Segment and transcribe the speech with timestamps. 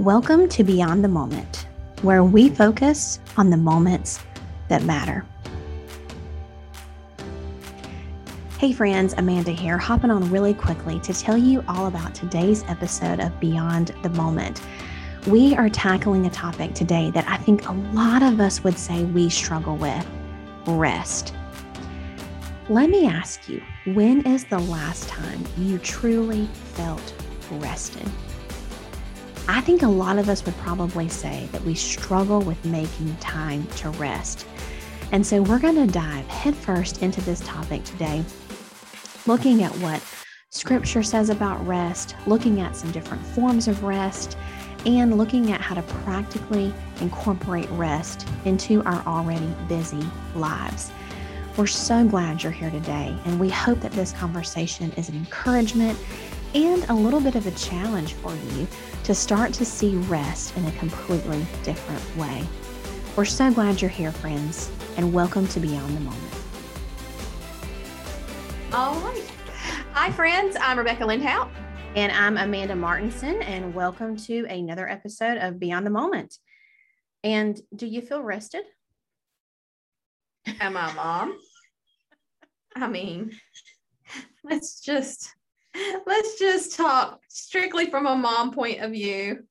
[0.00, 1.66] Welcome to Beyond the Moment,
[2.00, 4.18] where we focus on the moments
[4.68, 5.26] that matter.
[8.58, 13.20] Hey friends, Amanda here, hopping on really quickly to tell you all about today's episode
[13.20, 14.62] of Beyond the Moment.
[15.26, 19.04] We are tackling a topic today that I think a lot of us would say
[19.04, 20.06] we struggle with
[20.66, 21.34] rest.
[22.70, 27.12] Let me ask you, when is the last time you truly felt
[27.50, 28.08] rested?
[29.52, 33.66] I think a lot of us would probably say that we struggle with making time
[33.78, 34.46] to rest.
[35.10, 38.24] And so we're going to dive headfirst into this topic today,
[39.26, 40.00] looking at what
[40.50, 44.38] scripture says about rest, looking at some different forms of rest,
[44.86, 50.92] and looking at how to practically incorporate rest into our already busy lives.
[51.56, 55.98] We're so glad you're here today, and we hope that this conversation is an encouragement
[56.54, 58.68] and a little bit of a challenge for you
[59.10, 62.46] to start to see rest in a completely different way.
[63.16, 66.34] We're so glad you're here, friends, and welcome to Beyond the Moment.
[68.72, 69.28] All right.
[69.94, 70.56] Hi, friends.
[70.60, 71.50] I'm Rebecca Lindhout.
[71.96, 76.36] And I'm Amanda Martinson, and welcome to another episode of Beyond the Moment.
[77.24, 78.62] And do you feel rested?
[80.60, 81.36] Am I mom?
[82.76, 83.32] I mean,
[84.44, 85.34] let's just
[86.06, 89.44] let's just talk strictly from a mom point of view.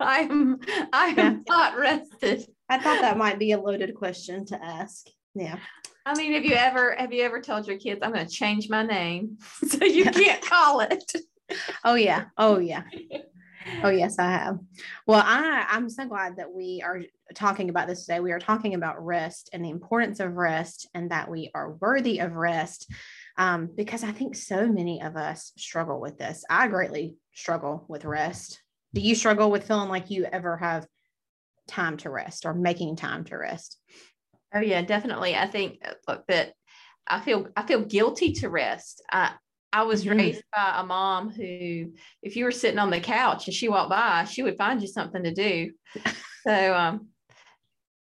[0.00, 0.60] I'm
[0.92, 1.36] I am yeah.
[1.48, 2.46] not rested.
[2.68, 5.06] I thought that might be a loaded question to ask.
[5.34, 5.58] Yeah.
[6.06, 8.70] I mean, have you ever have you ever told your kids I'm going to change
[8.70, 11.12] my name so you can't call it?
[11.84, 12.26] oh yeah.
[12.36, 12.82] Oh yeah.
[13.82, 14.58] Oh yes, I have.
[15.06, 17.02] Well, I I'm so glad that we are
[17.34, 18.20] talking about this today.
[18.20, 22.20] We are talking about rest and the importance of rest and that we are worthy
[22.20, 22.90] of rest
[23.38, 26.44] um, because I think so many of us struggle with this.
[26.50, 28.60] I greatly struggle with rest.
[28.92, 30.86] Do you struggle with feeling like you ever have
[31.68, 33.78] time to rest or making time to rest?
[34.52, 35.36] Oh yeah, definitely.
[35.36, 36.52] I think uh, look that
[37.06, 39.02] I feel I feel guilty to rest.
[39.10, 39.32] I
[39.72, 40.18] I was mm-hmm.
[40.18, 41.92] raised by a mom who,
[42.22, 44.88] if you were sitting on the couch and she walked by, she would find you
[44.88, 45.72] something to do.
[46.46, 47.08] so um,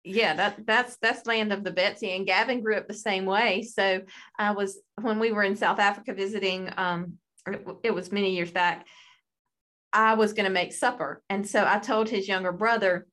[0.07, 2.12] yeah, that that's that's land of the Betsy.
[2.12, 3.63] And Gavin grew up the same way.
[3.63, 4.01] So
[4.38, 7.13] I was when we were in South Africa visiting, um,
[7.84, 8.88] it was many years back.
[9.94, 13.07] I was going to make supper, and so I told his younger brother,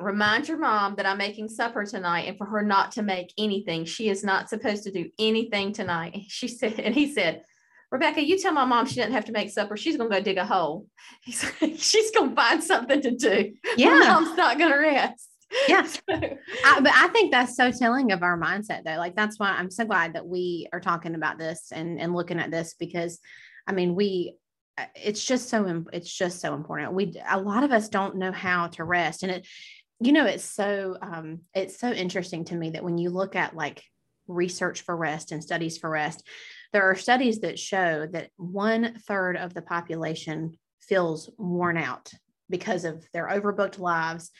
[0.00, 3.84] "Remind your mom that I'm making supper tonight, and for her not to make anything.
[3.84, 7.42] She is not supposed to do anything tonight." She said, and he said.
[7.90, 9.74] Rebecca, you tell my mom she doesn't have to make supper.
[9.74, 10.86] She's gonna go dig a hole.
[11.22, 13.54] He's like, she's gonna find something to do.
[13.78, 15.27] Yeah, my mom's not gonna rest
[15.68, 15.86] yeah.
[16.08, 18.96] I, but i think that's so telling of our mindset though.
[18.96, 22.38] Like that's why i'm so glad that we are talking about this and and looking
[22.38, 23.18] at this because
[23.66, 24.36] i mean we
[24.76, 26.92] uh, it's just so it's just so important.
[26.92, 29.24] We a lot of us don't know how to rest.
[29.24, 29.46] And it
[30.00, 33.56] you know it's so um it's so interesting to me that when you look at
[33.56, 33.82] like
[34.26, 36.22] research for rest and studies for rest
[36.72, 42.12] there are studies that show that one third of the population feels worn out
[42.50, 44.30] because of their overbooked lives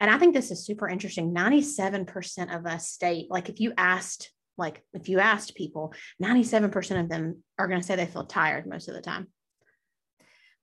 [0.00, 1.34] and I think this is super interesting.
[1.34, 5.92] 97% of us state, like if you asked, like if you asked people,
[6.22, 9.28] 97% of them are going to say they feel tired most of the time.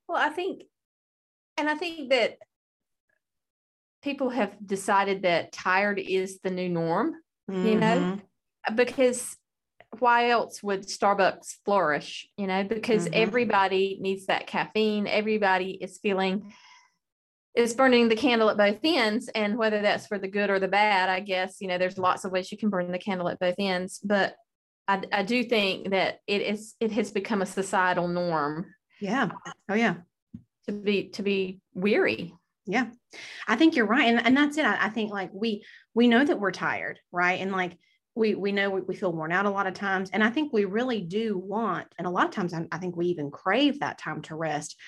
[0.07, 0.63] Well, I think,
[1.57, 2.37] and I think that
[4.03, 7.15] people have decided that tired is the new norm,
[7.49, 7.65] mm-hmm.
[7.65, 7.97] you know,
[8.67, 8.75] mm-hmm.
[8.75, 9.37] because
[9.99, 12.27] why else would Starbucks flourish?
[12.37, 13.21] You know, because mm-hmm.
[13.21, 16.53] everybody needs that caffeine, everybody is feeling
[17.55, 20.67] is burning the candle at both ends and whether that's for the good or the
[20.67, 23.39] bad i guess you know there's lots of ways you can burn the candle at
[23.39, 24.35] both ends but
[24.87, 28.73] i, I do think that it is it has become a societal norm.
[28.99, 29.29] Yeah.
[29.69, 29.95] Oh yeah.
[30.67, 32.33] To be to be weary.
[32.65, 32.87] Yeah.
[33.47, 34.65] I think you're right and, and that's it.
[34.65, 37.39] I, I think like we we know that we're tired right?
[37.39, 37.77] And like
[38.15, 40.53] we we know we, we feel worn out a lot of times and i think
[40.53, 43.79] we really do want and a lot of times I, I think we even crave
[43.79, 44.79] that time to rest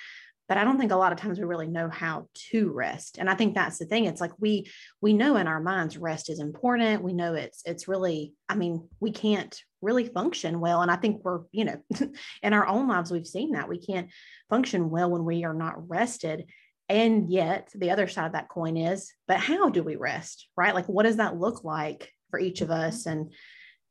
[0.47, 3.29] but i don't think a lot of times we really know how to rest and
[3.29, 4.69] i think that's the thing it's like we
[5.01, 8.87] we know in our minds rest is important we know it's it's really i mean
[8.99, 11.81] we can't really function well and i think we're you know
[12.43, 14.09] in our own lives we've seen that we can't
[14.49, 16.45] function well when we are not rested
[16.87, 20.75] and yet the other side of that coin is but how do we rest right?
[20.75, 23.11] Like what does that look like for each of us mm-hmm.
[23.11, 23.33] and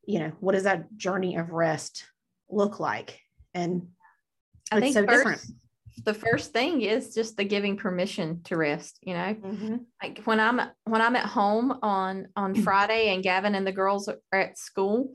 [0.07, 2.05] you know what does that journey of rest
[2.49, 3.21] look like?
[3.55, 3.89] And
[4.71, 5.41] I think so first, different
[6.05, 9.77] the first thing is just the giving permission to rest you know mm-hmm.
[10.03, 14.09] like when i'm when i'm at home on on friday and gavin and the girls
[14.09, 15.13] are at school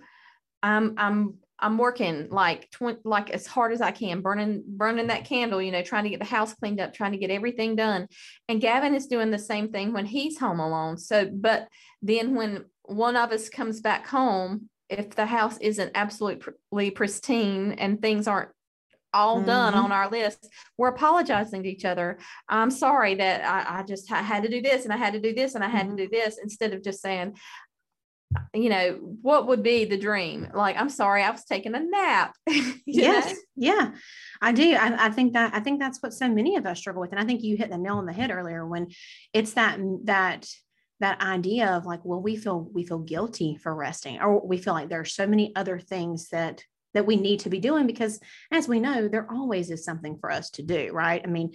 [0.64, 5.26] i'm i'm I'm working like 20, like as hard as I can, burning burning that
[5.26, 8.08] candle, you know, trying to get the house cleaned up, trying to get everything done.
[8.48, 10.98] And Gavin is doing the same thing when he's home alone.
[10.98, 11.68] So, but
[12.02, 18.02] then when one of us comes back home, if the house isn't absolutely pristine and
[18.02, 18.50] things aren't
[19.14, 19.48] all mm-hmm.
[19.48, 22.20] done on our list, we're apologizing to each other.
[22.48, 25.20] I'm sorry that I, I just I had to do this and I had to
[25.20, 25.98] do this and I had mm-hmm.
[25.98, 27.36] to do this instead of just saying,
[28.54, 30.50] you know, what would be the dream?
[30.54, 32.36] Like, I'm sorry, I was taking a nap.
[32.86, 33.32] yes.
[33.32, 33.40] Know?
[33.56, 33.92] Yeah,
[34.42, 34.76] I do.
[34.76, 37.12] I, I, think that, I think that's what so many of us struggle with.
[37.12, 38.88] And I think you hit the nail on the head earlier when
[39.34, 40.48] it's that, that,
[41.00, 44.74] that idea of like, well, we feel, we feel guilty for resting, or we feel
[44.74, 46.64] like there are so many other things that,
[46.94, 48.20] that we need to be doing because
[48.52, 50.92] as we know, there always is something for us to do.
[50.94, 51.22] Right.
[51.24, 51.52] I mean,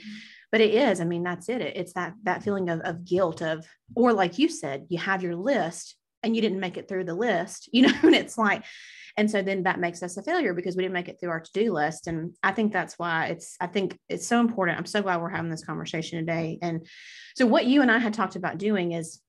[0.53, 1.61] but it is, I mean, that's it.
[1.61, 3.67] It's that, that feeling of, of guilt of,
[3.97, 7.15] or like you said, you have your list and you didn't make it through the
[7.15, 8.65] list, you know, and it's like,
[9.17, 11.41] and so then that makes us a failure because we didn't make it through our
[11.41, 12.09] to-do list.
[12.09, 14.77] And I think that's why it's, I think it's so important.
[14.77, 16.59] I'm so glad we're having this conversation today.
[16.63, 16.87] And
[17.37, 19.21] so what you and I had talked about doing is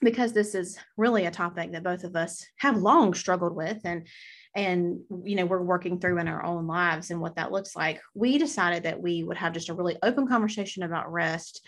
[0.00, 4.06] because this is really a topic that both of us have long struggled with and
[4.54, 8.00] and you know we're working through in our own lives and what that looks like
[8.14, 11.66] we decided that we would have just a really open conversation about rest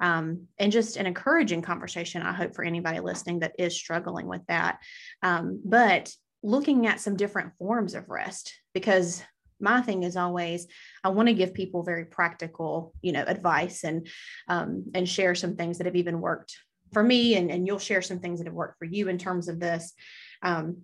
[0.00, 4.42] um, and just an encouraging conversation, I hope, for anybody listening that is struggling with
[4.48, 4.78] that.
[5.22, 6.12] Um, but
[6.42, 9.22] looking at some different forms of rest, because
[9.58, 10.66] my thing is always
[11.02, 14.06] i want to give people very practical you know advice and
[14.48, 16.58] um, and share some things that have even worked
[16.92, 19.48] for me and, and you'll share some things that have worked for you in terms
[19.48, 19.94] of this
[20.42, 20.82] um,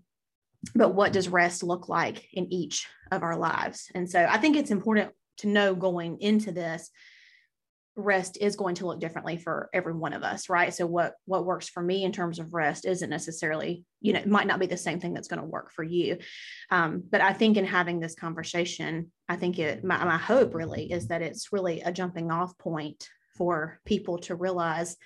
[0.74, 3.90] but what does rest look like in each of our lives?
[3.94, 6.90] And so i think it's important to know going into this
[7.94, 10.72] rest is going to look differently for every one of us right?
[10.72, 14.26] So what what works for me in terms of rest isn't necessarily you know it
[14.26, 16.18] might not be the same thing that's going to work for you.
[16.70, 20.90] Um, but i think in having this conversation i think it my, my hope really
[20.90, 24.96] is that it's really a jumping off point for people to realize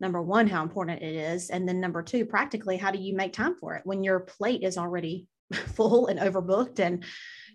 [0.00, 3.32] number one how important it is and then number two practically how do you make
[3.32, 5.26] time for it when your plate is already
[5.74, 7.04] full and overbooked and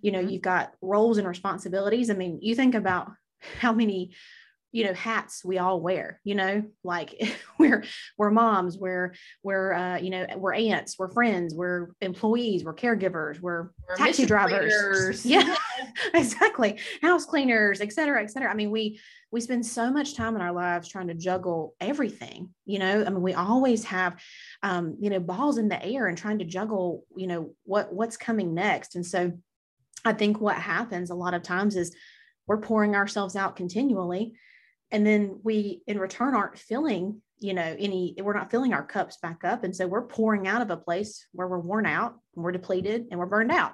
[0.02, 0.30] you know mm-hmm.
[0.30, 3.12] you've got roles and responsibilities i mean you think about
[3.60, 4.14] how many
[4.72, 7.14] you know hats we all wear you know like
[7.58, 7.84] we're
[8.18, 9.14] we're moms we're
[9.44, 14.26] we're uh, you know we're aunts we're friends we're employees we're caregivers we're, we're taxi
[14.26, 14.74] drivers.
[14.74, 15.26] cleaners.
[15.26, 15.56] yeah
[16.14, 16.80] exactly.
[17.02, 18.50] House cleaners et cetera et cetera.
[18.50, 19.00] I mean we
[19.32, 23.04] we spend so much time in our lives trying to juggle everything you know?
[23.06, 24.22] I mean we always have
[24.64, 28.18] um, you know balls in the air and trying to juggle you know what what's
[28.18, 28.96] coming next.
[28.96, 29.32] And so
[30.04, 31.96] i think what happens a lot of times is
[32.48, 34.34] we're pouring ourselves out continually
[34.92, 39.18] and then we in return aren't filling you know any we're not filling our cups
[39.22, 39.64] back up.
[39.64, 43.20] And so we're pouring out of a place where we're worn out we're depleted and
[43.20, 43.74] we're burned out.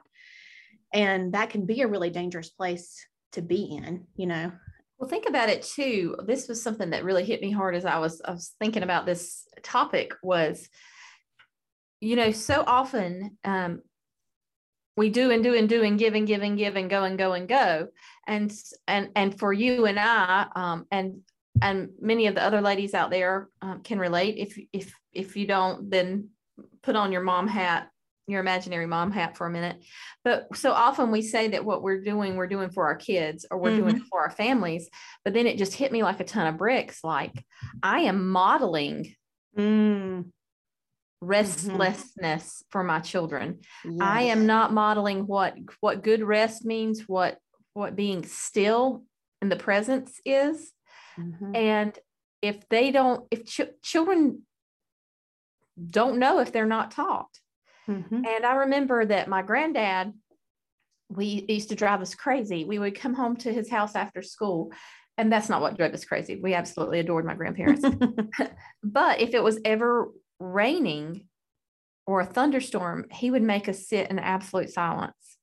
[0.93, 4.51] And that can be a really dangerous place to be in you know?
[4.97, 6.15] Well think about it too.
[6.25, 9.05] This was something that really hit me hard as i was i was thinking about
[9.05, 10.69] this topic was
[11.99, 13.81] you know so often um,
[14.95, 17.17] we do and do and do and give and give and give and go and
[17.17, 17.87] go and go
[18.27, 18.53] and
[18.87, 21.21] and and for you and i um, and
[21.61, 25.47] and many of the other ladies out there um, can relate if if if you
[25.47, 26.29] don't then
[26.83, 27.89] put on your mom hat
[28.27, 29.83] your imaginary mom hat for a minute
[30.23, 33.57] but so often we say that what we're doing we're doing for our kids or
[33.57, 33.87] we're mm-hmm.
[33.87, 34.89] doing for our families
[35.23, 37.43] but then it just hit me like a ton of bricks like
[37.81, 39.15] i am modeling
[39.57, 40.25] mm
[41.19, 42.67] restlessness mm-hmm.
[42.69, 43.97] for my children yes.
[43.99, 47.39] i am not modeling what what good rest means what
[47.77, 49.03] what being still
[49.41, 50.71] in the presence is
[51.17, 51.55] mm-hmm.
[51.55, 51.97] and
[52.41, 54.41] if they don't if ch- children
[55.89, 57.29] don't know if they're not taught
[57.87, 58.15] mm-hmm.
[58.15, 60.13] and i remember that my granddad
[61.09, 64.71] we used to drive us crazy we would come home to his house after school
[65.17, 67.85] and that's not what drove us crazy we absolutely adored my grandparents
[68.83, 71.27] but if it was ever raining
[72.07, 75.37] or a thunderstorm, he would make us sit in absolute silence.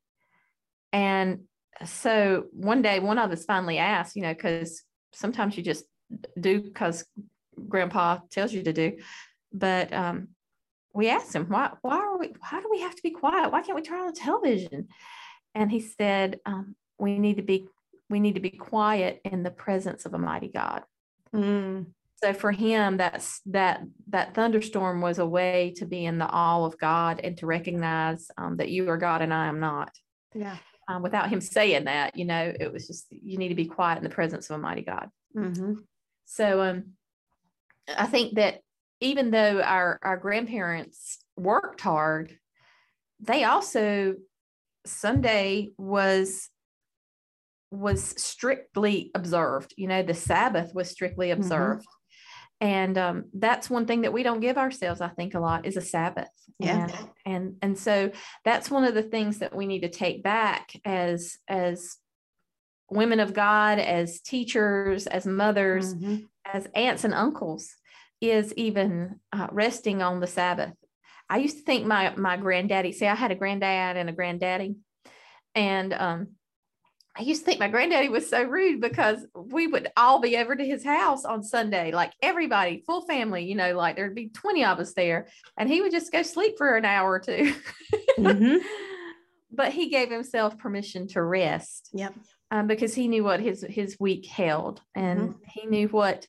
[0.93, 1.41] And
[1.85, 5.85] so one day, one of us finally asked, you know, because sometimes you just
[6.38, 7.04] do because
[7.69, 8.99] grandpa tells you to do.
[9.52, 10.28] But um,
[10.93, 13.52] we asked him, why, why are we, why do we have to be quiet?
[13.52, 14.88] Why can't we turn on the television?
[15.54, 17.66] And he said, um, we need to be,
[18.11, 20.83] we need to be quiet in the presence of a mighty God.
[21.35, 21.87] Mm
[22.25, 26.64] so for him that's that that thunderstorm was a way to be in the awe
[26.64, 29.90] of god and to recognize um, that you are god and i am not
[30.35, 30.57] yeah
[30.88, 33.99] um, without him saying that you know it was just you need to be quiet
[33.99, 35.75] in the presence of a mighty god mm-hmm.
[36.25, 36.85] so um
[37.97, 38.61] i think that
[39.00, 42.37] even though our our grandparents worked hard
[43.21, 44.14] they also
[44.87, 46.50] Sunday was
[47.71, 49.75] was strictly observed.
[49.76, 51.41] You know, the Sabbath was strictly mm-hmm.
[51.41, 51.83] observed.
[51.83, 52.04] Mm-hmm.
[52.61, 55.77] And um, that's one thing that we don't give ourselves, I think, a lot is
[55.77, 56.29] a Sabbath.
[56.59, 56.85] Yeah.
[56.85, 58.13] And, and and so
[58.45, 61.97] that's one of the things that we need to take back as as
[62.91, 66.25] women of God, as teachers, as mothers, mm-hmm.
[66.45, 67.75] as aunts and uncles,
[68.21, 70.73] is even uh, resting on the Sabbath.
[71.29, 72.93] I used to think my my granddaddy.
[72.93, 74.77] See, I had a granddad and a granddaddy,
[75.55, 76.29] and um,
[77.16, 80.56] I used to think my granddaddy was so rude because we would all be over
[80.56, 84.64] to his house on Sunday, like everybody, full family, you know, like there'd be 20
[84.64, 87.54] of us there, and he would just go sleep for an hour or 2
[88.18, 88.56] mm-hmm.
[89.52, 91.90] but he gave himself permission to rest.
[91.92, 92.14] Yep.
[92.50, 95.38] Um, because he knew what his his week held, and mm-hmm.
[95.47, 96.26] he knew what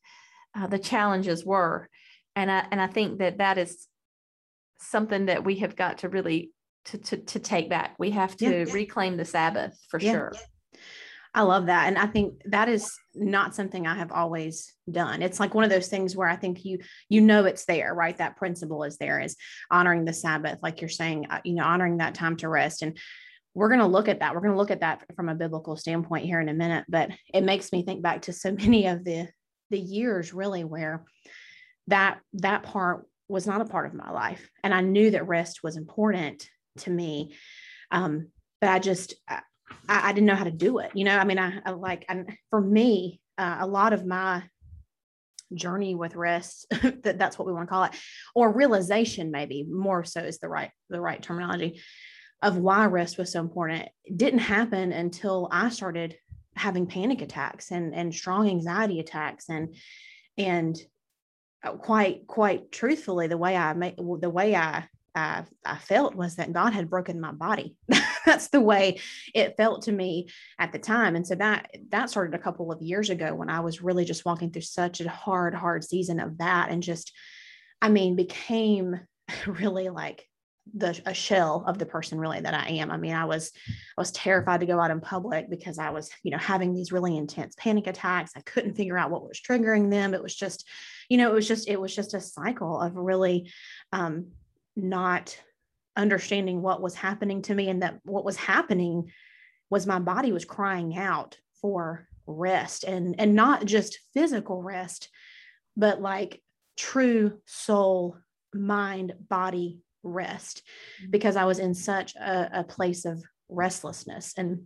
[0.55, 1.89] uh, the challenges were,
[2.35, 3.87] and I and I think that that is
[4.79, 6.51] something that we have got to really
[6.85, 7.95] to to, to take back.
[7.99, 8.73] We have to yeah.
[8.73, 10.11] reclaim the Sabbath for yeah.
[10.11, 10.33] sure.
[11.35, 11.89] I love that.
[11.89, 15.21] And I think that is not something I have always done.
[15.21, 18.17] It's like one of those things where I think you, you know, it's there, right?
[18.17, 19.35] That principle is there is
[19.69, 22.83] honoring the Sabbath, like you're saying, uh, you know, honoring that time to rest.
[22.83, 22.97] And
[23.53, 24.33] we're going to look at that.
[24.33, 27.11] We're going to look at that from a biblical standpoint here in a minute, but
[27.33, 29.27] it makes me think back to so many of the,
[29.71, 31.03] the years really where
[31.87, 34.49] that, that part was not a part of my life.
[34.63, 36.49] And I knew that rest was important
[36.79, 37.35] to me.
[37.91, 38.29] Um,
[38.61, 39.15] but I just,
[39.87, 40.91] I, I, didn't know how to do it.
[40.93, 44.43] You know, I mean, I, I like, and for me, uh, a lot of my
[45.53, 46.67] journey with rest,
[47.03, 47.91] that that's what we want to call it,
[48.33, 51.81] or realization, maybe more so is the right, the right terminology
[52.41, 53.89] of why rest was so important.
[54.03, 56.15] It didn't happen until I started
[56.55, 59.75] having panic attacks and, and strong anxiety attacks and,
[60.37, 60.75] and
[61.63, 66.35] uh, quite, quite truthfully, the way I made, the way I I, I felt was
[66.35, 67.75] that God had broken my body.
[68.25, 68.99] That's the way
[69.33, 70.29] it felt to me
[70.59, 71.15] at the time.
[71.15, 74.25] And so that that started a couple of years ago when I was really just
[74.25, 77.13] walking through such a hard, hard season of that and just,
[77.81, 78.99] I mean, became
[79.47, 80.27] really like
[80.73, 82.89] the a shell of the person really that I am.
[82.91, 86.09] I mean, I was I was terrified to go out in public because I was,
[86.23, 88.31] you know, having these really intense panic attacks.
[88.35, 90.13] I couldn't figure out what was triggering them.
[90.13, 90.67] It was just,
[91.07, 93.51] you know, it was just it was just a cycle of really
[93.93, 94.31] um
[94.75, 95.37] not
[95.95, 99.11] understanding what was happening to me and that what was happening
[99.69, 105.09] was my body was crying out for rest and and not just physical rest
[105.77, 106.41] but like
[106.75, 108.17] true soul
[108.53, 110.63] mind body rest
[111.01, 111.11] mm-hmm.
[111.11, 114.63] because i was in such a, a place of restlessness and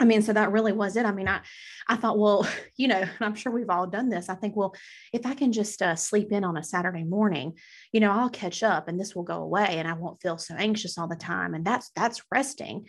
[0.00, 1.04] I mean, so that really was it.
[1.04, 1.40] I mean, I,
[1.86, 4.28] I thought, well, you know, I'm sure we've all done this.
[4.28, 4.74] I think, well,
[5.12, 7.54] if I can just uh, sleep in on a Saturday morning,
[7.92, 10.54] you know, I'll catch up and this will go away and I won't feel so
[10.54, 11.54] anxious all the time.
[11.54, 12.88] And that's, that's resting.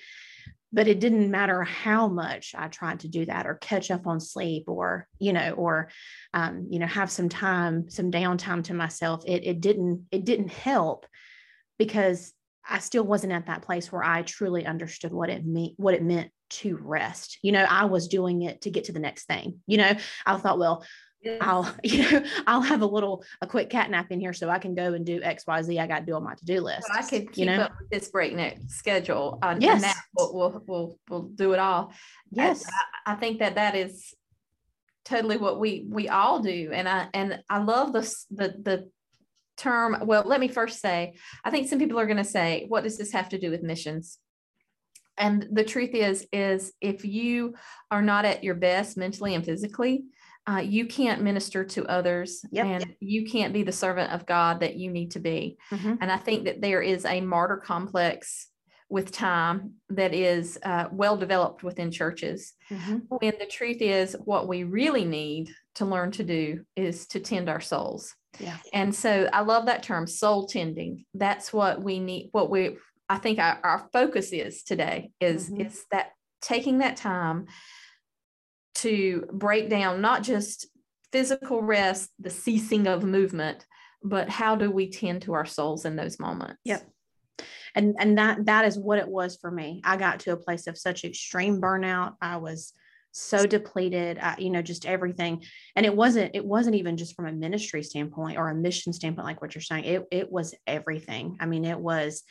[0.72, 4.20] But it didn't matter how much I tried to do that or catch up on
[4.20, 5.90] sleep or, you know, or,
[6.34, 9.24] um, you know, have some time, some downtime to myself.
[9.28, 11.06] It, it didn't, it didn't help
[11.78, 12.34] because
[12.68, 16.02] I still wasn't at that place where I truly understood what it meant, what it
[16.02, 17.40] meant to rest.
[17.42, 19.60] You know, I was doing it to get to the next thing.
[19.68, 19.94] You know,
[20.26, 20.84] I thought, well,
[21.42, 24.60] I'll, you know, I'll have a little, a quick cat nap in here so I
[24.60, 25.80] can go and do X, Y, Z.
[25.80, 26.88] I got to do on my to-do list.
[26.90, 27.64] Well, I could keep you know?
[27.64, 29.40] up with this breakneck schedule.
[29.42, 29.84] Uh, yes.
[29.84, 31.94] And we'll, we'll, we'll, we'll, do it all.
[32.32, 32.66] Yes.
[33.06, 34.14] I, I think that that is
[35.06, 36.72] totally what we, we all do.
[36.74, 38.90] And I, and I love the, the, the
[39.58, 39.98] term.
[40.02, 42.98] Well, let me first say, I think some people are going to say, what does
[42.98, 44.18] this have to do with missions?
[45.18, 47.54] And the truth is is if you
[47.92, 50.06] are not at your best mentally and physically
[50.46, 52.66] uh, you can't minister to others yep.
[52.66, 55.96] and you can't be the servant of god that you need to be mm-hmm.
[56.02, 58.48] and i think that there is a martyr complex
[58.90, 62.98] with time that is uh, well developed within churches mm-hmm.
[63.10, 67.50] when the truth is what we really need to learn to do is to tend
[67.50, 72.30] our souls yeah and so i love that term soul tending that's what we need
[72.32, 72.76] what we
[73.10, 75.62] I think our, our focus is today is mm-hmm.
[75.62, 77.48] is that taking that time
[78.76, 80.68] to break down not just
[81.12, 83.66] physical rest, the ceasing of movement,
[84.04, 86.60] but how do we tend to our souls in those moments?
[86.66, 86.90] Yep.
[87.76, 89.82] And and that that is what it was for me.
[89.84, 92.16] I got to a place of such extreme burnout.
[92.22, 92.74] I was
[93.14, 95.44] so depleted I, you know just everything
[95.76, 99.28] and it wasn't it wasn't even just from a ministry standpoint or a mission standpoint
[99.28, 102.24] like what you're saying it it was everything i mean it was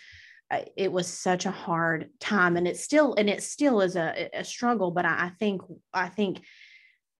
[0.77, 4.45] it was such a hard time and it still and it still is a, a
[4.45, 6.43] struggle but I, I think i think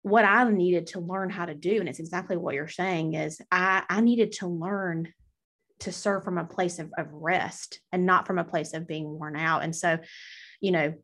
[0.03, 3.41] what i needed to learn how to do and it's exactly what you're saying is
[3.51, 5.13] i i needed to learn
[5.83, 9.19] to serve from a place of, of rest and not from a place of being
[9.19, 9.65] worn out.
[9.65, 9.99] And so
[10.61, 10.95] you know,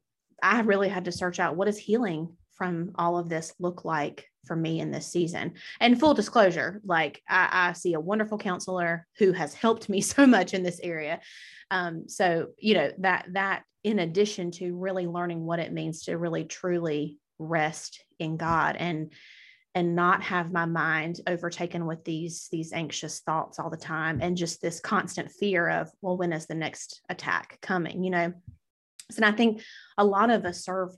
[0.43, 4.27] I really had to search out what does healing from all of this look like
[4.45, 5.55] for me in this season.
[5.81, 10.27] And full disclosure, like I, I see a wonderful counselor who has helped me so
[10.27, 11.21] much in this area.
[11.71, 16.19] Um, so you know that that in addition to really learning what it means to
[16.19, 19.13] really truly rest in God and
[19.75, 24.37] and not have my mind overtaken with these these anxious thoughts all the time and
[24.37, 28.33] just this constant fear of well when is the next attack coming you know
[29.17, 29.63] and i think
[29.97, 30.91] a lot of us serve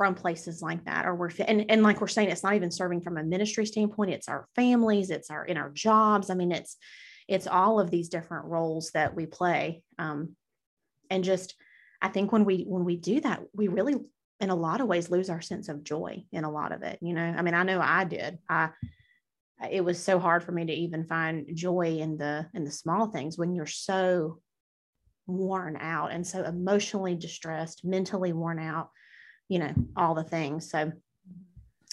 [0.00, 3.02] from places like that or we're and, and like we're saying it's not even serving
[3.02, 6.78] from a ministry standpoint it's our families it's our in our jobs i mean it's
[7.28, 10.34] it's all of these different roles that we play um,
[11.10, 11.54] and just
[12.00, 13.94] i think when we when we do that we really
[14.40, 16.98] in a lot of ways lose our sense of joy in a lot of it
[17.02, 17.34] you know?
[17.36, 18.38] I mean i know i did.
[18.48, 18.70] I
[19.70, 23.08] it was so hard for me to even find joy in the in the small
[23.08, 24.38] things when you're so
[25.26, 28.88] worn out and so emotionally distressed mentally worn out
[29.50, 30.92] you know all the things so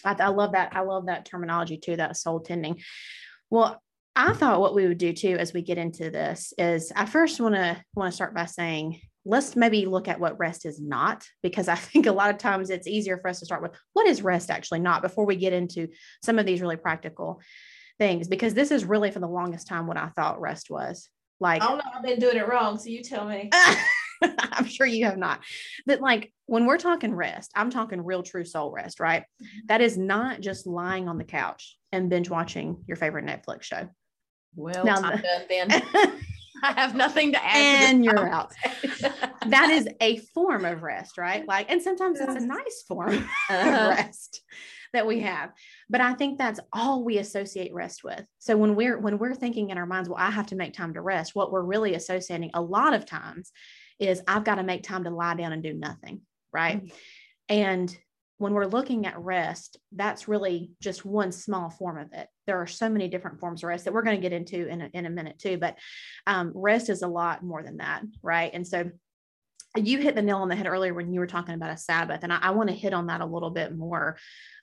[0.06, 2.80] I, I love that i love that terminology too that soul tending
[3.50, 3.82] well
[4.16, 7.42] i thought what we would do too as we get into this is i first
[7.42, 11.26] want to want to start by saying let's maybe look at what rest is not,
[11.44, 14.08] because I think a lot of times it's easier for us to start with what
[14.08, 15.90] is rest actually not before we get into
[16.24, 17.42] some of these really practical
[18.00, 21.10] things, because this is really for the longest time what I thought rest was.
[21.40, 22.80] Like, I don't know, I've been doing it wrong.
[22.80, 23.52] So you tell me.
[24.38, 25.42] I'm sure you have not.
[25.86, 29.24] But like when we're talking rest, I'm talking real true soul rest, right?
[29.24, 29.60] Mm-hmm.
[29.68, 33.90] That is not just lying on the couch and binge watching your favorite Netflix show.
[34.56, 35.70] Well, now, I'm done then.
[36.64, 37.56] I have nothing to add.
[37.56, 38.54] And to you're out.
[39.48, 41.48] that is a form of rest, right?
[41.48, 43.18] Like, and sometimes it's a nice form
[43.50, 43.56] uh-huh.
[43.56, 44.42] of rest
[44.94, 45.52] that we have.
[45.90, 48.26] But I think that's all we associate rest with.
[48.40, 50.94] So when we're when we're thinking in our minds, well, I have to make time
[50.94, 53.52] to rest, what we're really associating a lot of times
[54.00, 56.22] is I've got to make time to lie down and do nothing.
[56.52, 56.78] Right.
[56.78, 56.96] Mm-hmm.
[57.50, 57.98] And
[58.40, 62.28] when we're looking at rest, that's really just one small form of it.
[62.46, 64.82] There are so many different forms of rest that we're going to get into in
[64.82, 65.76] a, in a minute too, but
[66.28, 68.52] um, rest is a lot more than that, right?
[68.54, 68.92] And so
[69.76, 72.22] you hit the nail on the head earlier when you were talking about a Sabbath,
[72.24, 74.18] and I, I want to hit on that a little bit more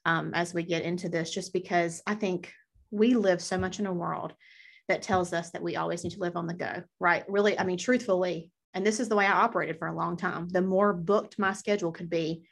[0.04, 2.52] um, as we get into this, just because I think
[2.90, 4.34] we live so much in a world
[4.88, 7.24] that tells us that we always need to live on the go, right?
[7.28, 10.48] Really, I mean, truthfully, and this is the way I operated for a long time.
[10.48, 12.44] The more booked my schedule could be,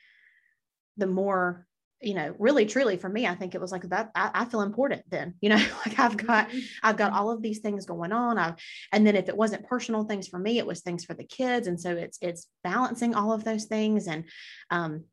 [0.96, 1.66] the more
[2.02, 4.62] you know really truly for me i think it was like that I, I, feel
[4.62, 6.58] important then you know like i've got mm-hmm.
[6.82, 8.38] i've got all of these things going on.
[8.38, 8.56] I've
[8.92, 11.66] and then if it wasn't personal things for me it was things for the kids.
[11.68, 14.08] And so it's it's balancing all of those things.
[14.08, 14.24] And
[14.70, 15.04] um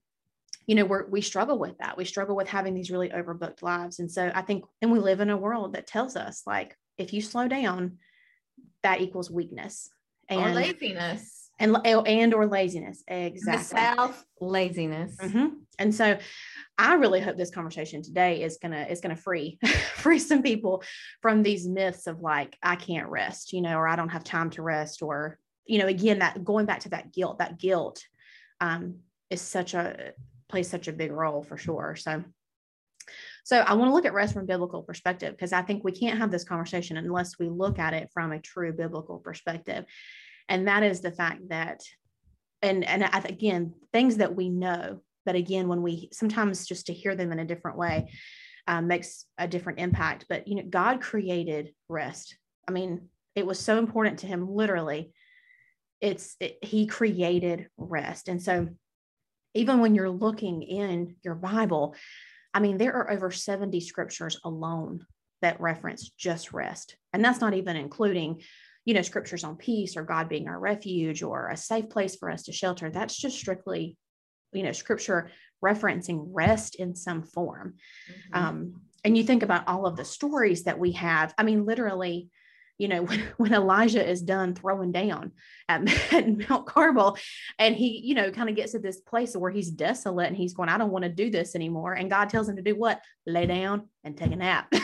[0.65, 1.97] you know we're we struggle with that.
[1.97, 3.99] We struggle with having these really overbooked lives.
[3.99, 7.13] And so i think and we live in a world that tells us like if
[7.13, 7.99] you slow down
[8.83, 9.89] that equals weakness
[10.29, 11.49] and or laziness.
[11.59, 13.03] and and or laziness.
[13.07, 13.79] Exactly.
[13.79, 15.15] Self laziness.
[15.17, 15.47] Mm-hmm.
[15.77, 16.17] and so
[16.77, 19.59] i really hope this conversation today is gonna is gonna free
[19.95, 20.83] free some people
[21.21, 24.49] from these myths of like i can't rest you know or i don't have time
[24.51, 28.01] to rest or you know again that going back to that guilt that guilt
[28.61, 30.13] um, is such a
[30.49, 31.95] plays such a big role for sure.
[31.95, 32.23] So
[33.43, 36.19] so I want to look at rest from biblical perspective because I think we can't
[36.19, 39.85] have this conversation unless we look at it from a true biblical perspective
[40.49, 41.81] and that is the fact that
[42.61, 46.93] and and I, again things that we know but again when we sometimes just to
[46.93, 48.11] hear them in a different way
[48.67, 50.25] um, makes a different impact.
[50.27, 52.35] But you know god created rest.
[52.67, 55.13] I mean it was so important to him literally.
[56.01, 58.27] It's it, he created rest.
[58.27, 58.69] And so
[59.53, 61.95] even when you're looking in your bible
[62.53, 65.03] i mean there are over 70 scriptures alone
[65.41, 66.95] that reference just rest.
[67.13, 68.41] And that's not even including
[68.89, 72.27] you know, scriptures on peace or God being our refuge or a safe place for
[72.27, 72.89] us to shelter.
[72.89, 73.95] That's just strictly,
[74.51, 75.29] you know, scripture
[75.63, 77.75] referencing rest in some form.
[78.09, 78.43] Mm-hmm.
[78.43, 81.35] Um, and you think about all of the stories that we have.
[81.37, 82.29] I mean, literally,
[82.79, 85.33] you know, when, when Elijah is done throwing down
[85.67, 87.15] at, at Mount Carmel
[87.59, 90.55] and he, you know, kind of gets to this place where he's desolate and he's
[90.55, 91.93] going, I don't want to do this anymore.
[91.93, 93.03] And God tells him to do what?
[93.27, 94.73] Lay down and take a nap.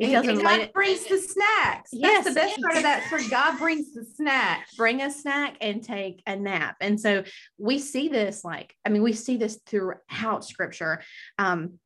[0.00, 1.90] He and, and God brings the snacks.
[1.92, 3.06] Yes, That's the best part of that.
[3.10, 4.66] For God brings the snack.
[4.78, 6.76] Bring a snack and take a nap.
[6.80, 7.22] And so
[7.58, 11.02] we see this like, I mean, we see this throughout scripture.
[11.38, 11.78] Um,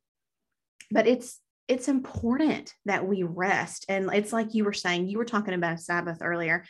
[0.91, 3.85] but it's it's important that we rest.
[3.89, 6.63] And it's like you were saying, you were talking about Sabbath earlier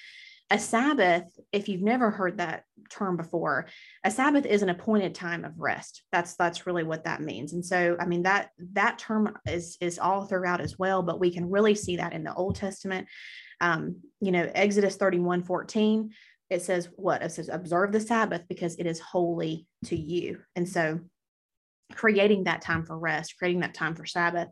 [0.52, 3.66] a Sabbath, if you've never heard that term before,
[4.04, 6.04] a Sabbath is an appointed time of rest.
[6.12, 7.54] That's that's really what that means.
[7.54, 11.32] And so, I mean that that term is is all throughout as well, but we
[11.32, 13.08] can really see that in the Old Testament.
[13.60, 16.12] Um, you know, Exodus 31, 14,
[16.50, 17.24] it says what?
[17.24, 20.42] It says observe the Sabbath because it is holy to you.
[20.56, 21.00] And so
[21.94, 24.50] creating that time for rest, creating that time for Sabbath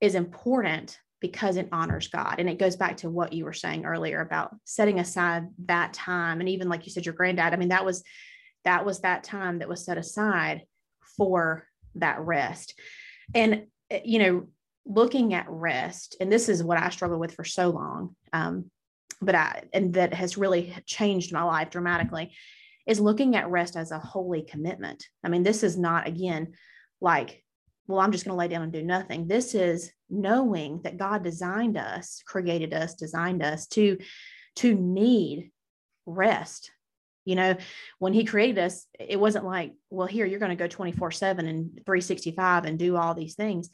[0.00, 2.34] is important because it honors God.
[2.38, 6.40] And it goes back to what you were saying earlier about setting aside that time.
[6.40, 8.02] And even like you said, your granddad, I mean, that was
[8.64, 10.62] that was that time that was set aside
[11.16, 12.78] for that rest.
[13.34, 14.48] And eh, you know,
[14.84, 18.16] looking at rest, and this is what I struggled with for so long.
[18.32, 18.70] Um,
[19.20, 22.32] but I and that has really changed my life dramatically
[22.84, 25.06] is looking at rest as a holy commitment.
[25.22, 26.54] I mean, this is not again
[27.00, 27.44] like,
[27.86, 29.28] well, I'm just going to lay down and do nothing.
[29.28, 33.98] This is knowing that God designed us, created us, designed us to
[34.56, 35.50] to need
[36.06, 36.70] rest.
[37.24, 37.56] You know,
[37.98, 41.46] when he created us, it wasn't like, well, here you're going to go 24 7
[41.46, 43.70] and 365 and do all these things.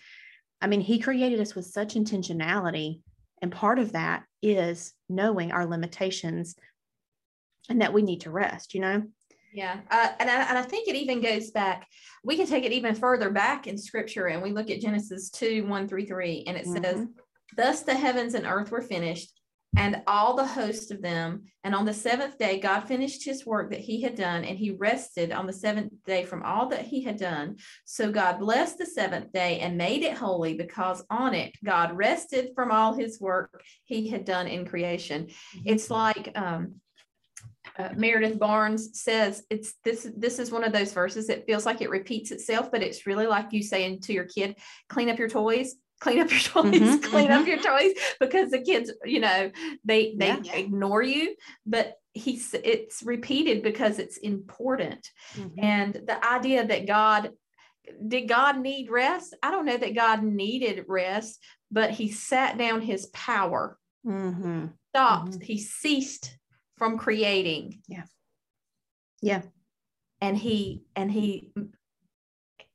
[0.60, 3.00] I mean, he created us with such intentionality.
[3.40, 6.56] And part of that is knowing our limitations
[7.68, 9.04] and that we need to rest, you know?
[9.52, 9.80] Yeah.
[9.90, 11.86] Uh, and, I, and I think it even goes back,
[12.24, 15.66] we can take it even further back in scripture and we look at Genesis 2
[15.66, 16.82] 1 through 3, and it mm-hmm.
[16.82, 17.06] says,
[17.56, 19.32] Thus the heavens and earth were finished,
[19.76, 21.44] and all the host of them.
[21.64, 24.70] And on the seventh day, God finished his work that he had done, and he
[24.70, 27.56] rested on the seventh day from all that he had done.
[27.84, 32.50] So God blessed the seventh day and made it holy because on it, God rested
[32.54, 35.26] from all his work he had done in creation.
[35.26, 35.62] Mm-hmm.
[35.66, 36.80] It's like, um,
[37.78, 41.80] uh, Meredith Barnes says it's this this is one of those verses it feels like
[41.80, 44.56] it repeats itself but it's really like you saying to your kid
[44.88, 47.40] clean up your toys clean up your toys mm-hmm, clean mm-hmm.
[47.40, 49.50] up your toys because the kids you know
[49.84, 50.54] they they yeah.
[50.54, 51.34] ignore you
[51.66, 55.64] but he's it's repeated because it's important mm-hmm.
[55.64, 57.30] and the idea that god
[58.06, 62.80] did god need rest i don't know that god needed rest but he sat down
[62.80, 64.66] his power mm-hmm.
[64.90, 65.42] stopped mm-hmm.
[65.42, 66.37] he ceased
[66.78, 67.82] from creating.
[67.88, 68.04] Yeah.
[69.20, 69.42] Yeah.
[70.20, 71.52] And he and he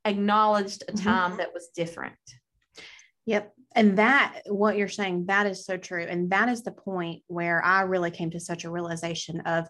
[0.06, 1.04] acknowledged a mm-hmm.
[1.04, 1.38] time mm-hmm.
[1.38, 2.16] that was different.
[3.26, 3.54] Yep.
[3.76, 6.06] And that, what you're saying, that is so true.
[6.08, 9.68] And that is the point where I really came to such a realization of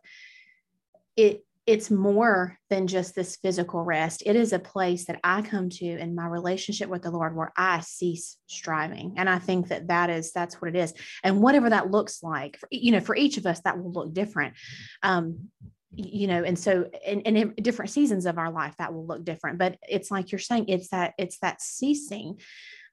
[1.16, 4.24] it it's more than just this physical rest.
[4.26, 7.54] It is a place that I come to in my relationship with the Lord where
[7.56, 9.14] I cease striving.
[9.16, 10.94] And I think that that is, that's what it is.
[11.24, 14.14] And whatever that looks like, for, you know, for each of us, that will look
[14.14, 14.56] different.
[15.04, 15.50] Um,
[15.96, 19.60] you know, and so in, different seasons of our life, that will look different.
[19.60, 22.40] But it's like you're saying, it's that, it's that ceasing.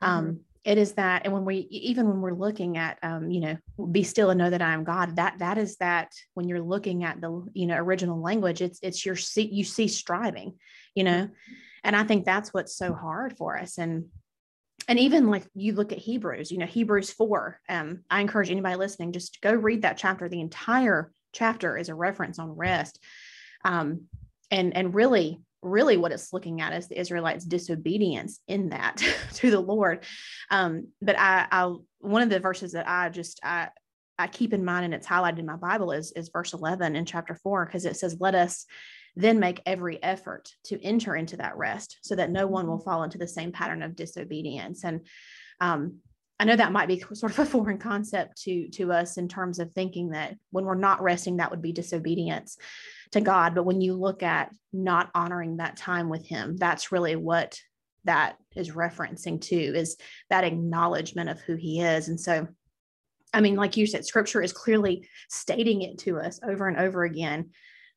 [0.01, 3.41] Um, mm-hmm it is that and when we even when we're looking at um, you
[3.41, 3.57] know
[3.91, 7.05] be still and know that i am god that that is that when you're looking
[7.05, 10.55] at the you know original language it's it's your see you see striving
[10.95, 11.29] you know?
[11.85, 14.07] And i think that's what's so hard for us and
[14.89, 18.77] and even like you look at hebrews you know hebrews 4 um, i encourage anybody
[18.77, 20.29] listening just go read that chapter.
[20.29, 22.99] The entire chapter is a reference on rest
[23.65, 24.03] um,
[24.51, 29.03] and and really really what it's looking at is the Israelites' disobedience in that
[29.35, 30.05] to the Lord.
[30.51, 33.69] Um, but I, I, one of the verses that I just I
[34.19, 37.05] I keep in mind and it's highlighted in my Bible is is verse 11 in
[37.07, 38.67] chapter 4 because it says let us
[39.17, 42.85] then make every effort to enter into that rest so that no one will mm-hmm.
[42.85, 45.07] fall into the same pattern of disobedience and
[45.61, 45.99] um,
[46.41, 49.59] I know that might be sort of a foreign concept to to us in terms
[49.61, 52.57] of thinking that when we're not resting that would be disobedience
[53.13, 53.55] to God.
[53.55, 57.61] But when you look at not honoring that time with Him, that's really what
[58.05, 59.97] that is referencing to is
[60.31, 62.09] that acknowledgement of who He is.
[62.09, 62.49] And so,
[63.35, 67.05] I mean, like you said, scripture is clearly stating it to us over and over
[67.05, 67.51] again,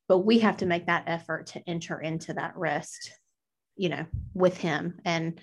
[0.10, 3.12] but we have to make that effort to enter into that rest,
[3.78, 5.40] you know, with Him and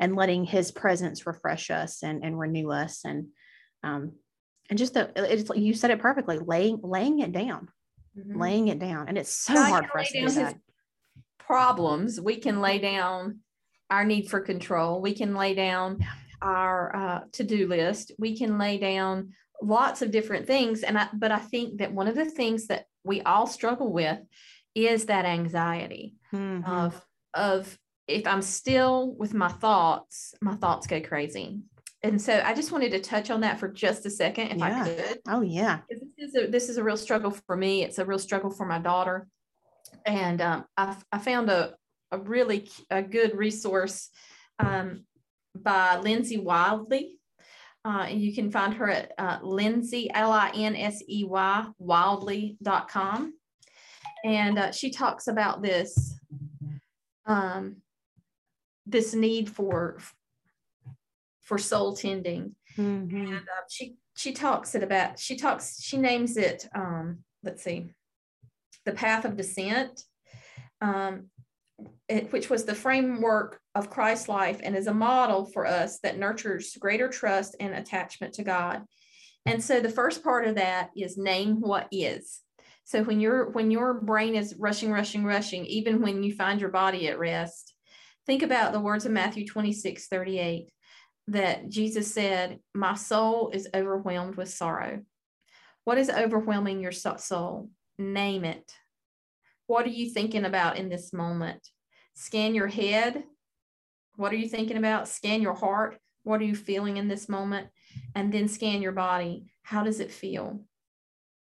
[0.00, 3.26] and letting his presence refresh us and, and renew us and
[3.84, 4.12] um
[4.68, 7.68] and just the it's you said it perfectly laying laying it down
[8.16, 8.40] mm-hmm.
[8.40, 9.08] laying it down.
[9.08, 10.56] And it's so God hard for us to do that.
[11.38, 13.40] Problems, we can lay down
[13.90, 15.00] our need for control.
[15.00, 16.04] We can lay down
[16.40, 18.12] our uh, to-do list.
[18.18, 20.82] We can lay down lots of different things.
[20.82, 24.18] And I, but I think that one of the things that we all struggle with
[24.74, 26.70] is that anxiety mm-hmm.
[26.70, 27.76] of of
[28.10, 31.60] if I'm still with my thoughts, my thoughts go crazy
[32.02, 34.82] and so I just wanted to touch on that for just a second, if yeah.
[34.82, 35.20] I could.
[35.28, 35.80] Oh yeah.
[35.88, 37.84] This is a this is a real struggle for me.
[37.84, 39.26] It's a real struggle for my daughter,
[40.06, 41.74] and um, I I found a
[42.10, 44.08] a really a good resource
[44.58, 45.04] um,
[45.54, 47.16] by Linsey Wildey.
[47.82, 51.66] Uh, and you can find her at uh, Linsey, L I N S E Y,
[51.80, 53.34] wildey.com.
[54.22, 56.14] And uh, she talks about this,
[57.24, 57.76] um,
[58.90, 59.98] this need for
[61.40, 62.54] for soul tending.
[62.76, 63.16] Mm-hmm.
[63.16, 67.90] And uh, she she talks it about she talks she names it um, let's see,
[68.84, 70.02] the path of descent,
[70.80, 71.26] um,
[72.08, 76.18] it, which was the framework of Christ's life and is a model for us that
[76.18, 78.82] nurtures greater trust and attachment to God.
[79.46, 82.40] And so the first part of that is name what is.
[82.84, 86.70] So when your when your brain is rushing, rushing, rushing, even when you find your
[86.70, 87.69] body at rest,
[88.30, 90.70] think about the words of Matthew 26, 38,
[91.26, 95.00] that Jesus said, My soul is overwhelmed with sorrow.
[95.82, 97.70] What is overwhelming your soul?
[97.98, 98.72] Name it.
[99.66, 101.58] What are you thinking about in this moment?
[102.14, 103.24] Scan your head.
[104.14, 105.08] What are you thinking about?
[105.08, 105.98] Scan your heart.
[106.22, 107.66] What are you feeling in this moment?
[108.14, 109.50] And then scan your body.
[109.64, 110.60] How does it feel?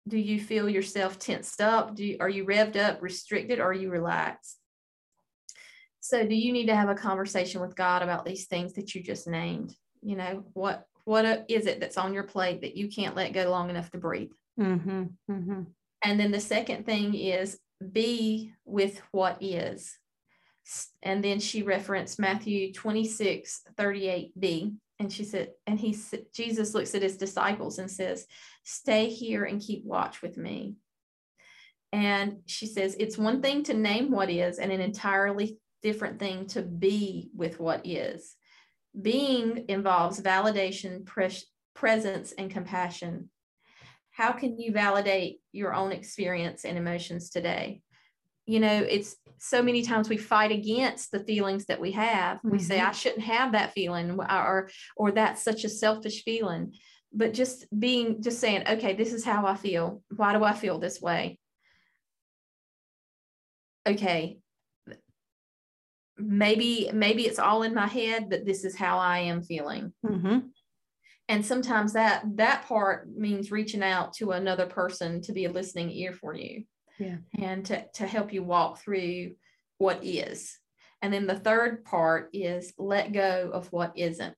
[0.05, 1.95] Do you feel yourself tensed up?
[1.95, 4.57] Do you, are you revved up, restricted, or are you relaxed?
[6.05, 9.01] So, do you need to have a conversation with God about these things that you
[9.01, 9.73] just named?
[10.01, 13.49] You know, what what is it that's on your plate that you can't let go
[13.49, 14.31] long enough to breathe?
[14.59, 15.61] Mm-hmm, mm-hmm.
[16.03, 17.57] And then the second thing is
[17.93, 19.97] be with what is.
[21.01, 24.75] And then she referenced Matthew 26, 38b.
[24.99, 25.97] And she said, and he
[26.33, 28.27] Jesus looks at his disciples and says,
[28.65, 30.75] Stay here and keep watch with me.
[31.93, 36.47] And she says, It's one thing to name what is, and an entirely different thing
[36.47, 38.35] to be with what is.
[38.99, 43.29] Being involves validation, pres- presence, and compassion.
[44.11, 47.81] How can you validate your own experience and emotions today?
[48.45, 52.37] You know, it's so many times we fight against the feelings that we have.
[52.37, 52.51] Mm-hmm.
[52.51, 52.89] We say, mm-hmm.
[52.89, 56.73] I shouldn't have that feeling, or, or that's such a selfish feeling.
[57.11, 60.03] But just being, just saying, okay, this is how I feel.
[60.15, 61.39] Why do I feel this way?
[63.87, 64.39] Okay,
[66.17, 69.93] maybe maybe it's all in my head but this is how i am feeling.
[70.05, 70.39] Mm-hmm.
[71.27, 75.89] and sometimes that that part means reaching out to another person to be a listening
[75.91, 76.63] ear for you.
[76.99, 77.17] Yeah.
[77.39, 79.35] And to, to help you walk through
[79.79, 80.57] what is.
[81.01, 84.37] And then the third part is let go of what isn't.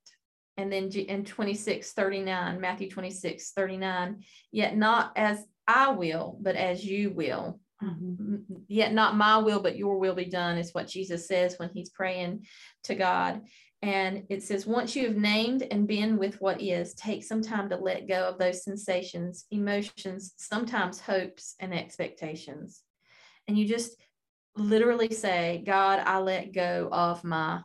[0.58, 6.86] And then in 26 39 matthew 26 39 yet not as i will but as
[6.86, 8.36] you will Mm-hmm.
[8.68, 11.90] Yet not my will, but your will be done, is what Jesus says when he's
[11.90, 12.46] praying
[12.86, 13.42] to God.
[13.82, 17.70] And it says, once you have named and been with what is, take some time
[17.70, 22.82] to let go of those sensations, emotions, sometimes hopes and expectations.
[23.48, 23.96] And you just
[24.56, 27.62] literally say, God, I let go of my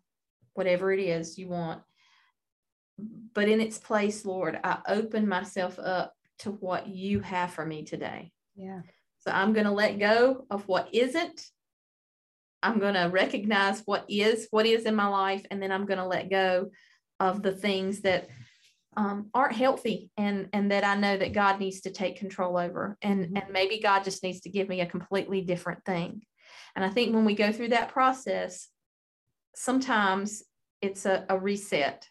[0.52, 1.80] whatever it is you want.
[3.32, 7.84] But in its place, Lord, I open myself up to what you have for me
[7.84, 8.32] today.
[8.56, 8.80] Yeah.
[9.20, 11.42] So I'm going to let go of what isn't.
[12.62, 15.98] I'm going to recognize what is, what is in my life, and then I'm going
[15.98, 16.70] to let go
[17.18, 18.28] of the things that
[18.96, 22.98] um, aren't healthy and and that I know that God needs to take control over.
[23.02, 23.36] And mm-hmm.
[23.36, 26.22] and maybe God just needs to give me a completely different thing.
[26.74, 28.68] And I think when we go through that process,
[29.54, 30.42] sometimes
[30.82, 32.06] it's a, a reset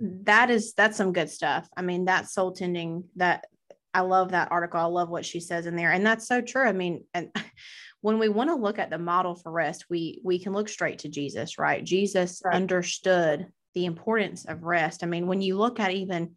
[0.00, 3.46] that is that's some good stuff i mean that soul tending that
[3.94, 4.80] I love that article.
[4.80, 5.92] I love what she says in there.
[5.92, 6.66] And that's so true.
[6.66, 7.30] I mean, and
[8.00, 11.00] when we want to look at the model for rest, we we can look straight
[11.00, 11.84] to Jesus, right?
[11.84, 12.54] Jesus right.
[12.54, 15.02] understood the importance of rest.
[15.02, 16.32] I mean, when you look at even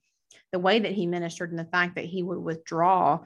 [0.51, 3.19] the way that he ministered and the fact that he would withdraw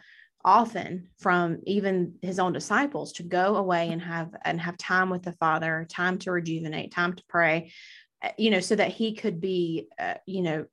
[0.43, 5.21] often from even his own disciples to go away and have and have time with
[5.21, 7.71] the father time to rejuvenate time to pray
[8.23, 10.65] eh, you know so that he could be uh, you know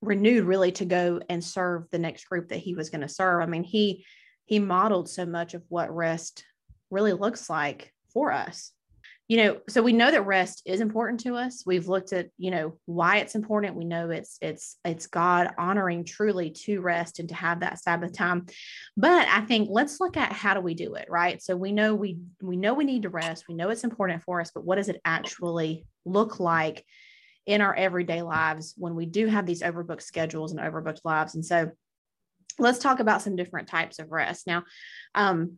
[0.00, 3.42] renewed really to go and serve the next group that he was going to serve.
[3.42, 4.04] I mean, he
[4.44, 6.44] he modeled so much of what rest
[6.90, 8.72] really looks like for us.
[9.28, 11.62] You know, so we know that rest is important to us.
[11.66, 13.76] We've looked at, you know, why it's important.
[13.76, 18.14] We know it's it's it's God honoring truly to rest and to have that Sabbath
[18.14, 18.46] time.
[18.96, 21.42] But I think let's look at how do we do it, right?
[21.42, 23.44] So we know we we know we need to rest.
[23.48, 26.86] We know it's important for us, but what does it actually look like
[27.48, 31.34] in our everyday lives when we do have these overbooked schedules and overbooked lives.
[31.34, 31.70] And so
[32.58, 34.46] let's talk about some different types of rest.
[34.46, 34.64] Now,
[35.14, 35.54] um,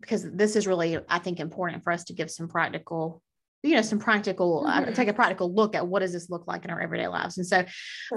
[0.00, 3.20] because this is really, I think, important for us to give some practical
[3.64, 4.90] you know some practical uh, mm-hmm.
[4.90, 7.38] uh, take a practical look at what does this look like in our everyday lives
[7.38, 7.64] and so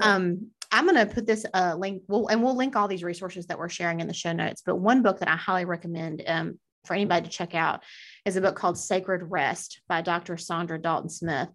[0.02, 3.46] um, i'm going to put this uh, link we'll, and we'll link all these resources
[3.46, 6.58] that we're sharing in the show notes but one book that i highly recommend um,
[6.84, 7.82] for anybody to check out
[8.24, 10.34] is a book called Sacred Rest by Dr.
[10.34, 11.48] Saundra Dalton Smith.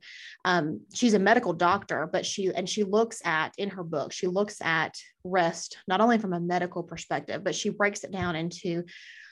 [0.45, 4.27] Um, she's a medical doctor, but she and she looks at in her book, she
[4.27, 8.83] looks at rest not only from a medical perspective, but she breaks it down into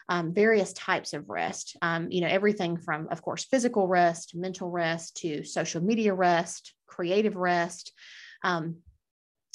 [0.10, 1.78] um, various types of rest.
[1.82, 6.74] Um, you know, everything from, of course, physical rest, mental rest, to social media rest,
[6.86, 7.94] creative rest.
[8.44, 8.78] Um,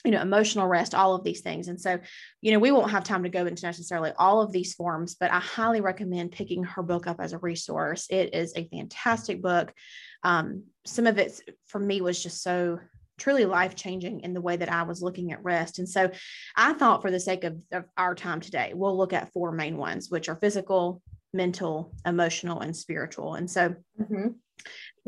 [0.06, 1.66] you know, emotional rest, all of these things.
[1.66, 1.98] And so,
[2.40, 5.32] you know, we won't have time to go into necessarily all of these forms, but
[5.32, 8.06] I highly recommend picking her book up as a resource.
[8.08, 9.74] It is a fantastic book.
[10.22, 12.78] Um, some of it for me was just so
[13.18, 15.80] truly life changing in the way that I was looking at rest.
[15.80, 16.10] And so
[16.54, 19.76] I thought, for the sake of, of our time today, we'll look at four main
[19.76, 23.34] ones, which are physical, mental, emotional, and spiritual.
[23.34, 24.28] And so, mm-hmm.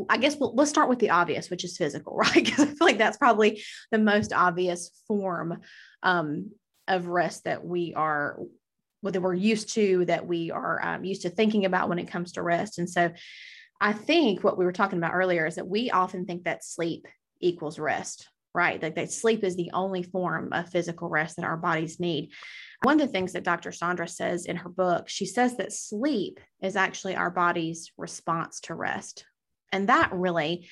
[0.09, 2.35] I guess we'll, let's start with the obvious, which is physical, right?
[2.35, 5.61] Because I feel like that's probably the most obvious form
[6.03, 6.51] um,
[6.87, 8.39] of rest that we are,
[9.03, 12.11] well, that we're used to, that we are um, used to thinking about when it
[12.11, 12.79] comes to rest.
[12.79, 13.11] And so,
[13.81, 17.07] I think what we were talking about earlier is that we often think that sleep
[17.41, 18.83] equals rest, right?
[18.83, 22.33] Like that sleep is the only form of physical rest that our bodies need.
[22.83, 23.71] One of the things that Dr.
[23.71, 28.75] Saundra says in her book, she says that sleep is actually our body's response to
[28.75, 29.25] rest.
[29.73, 30.69] And that really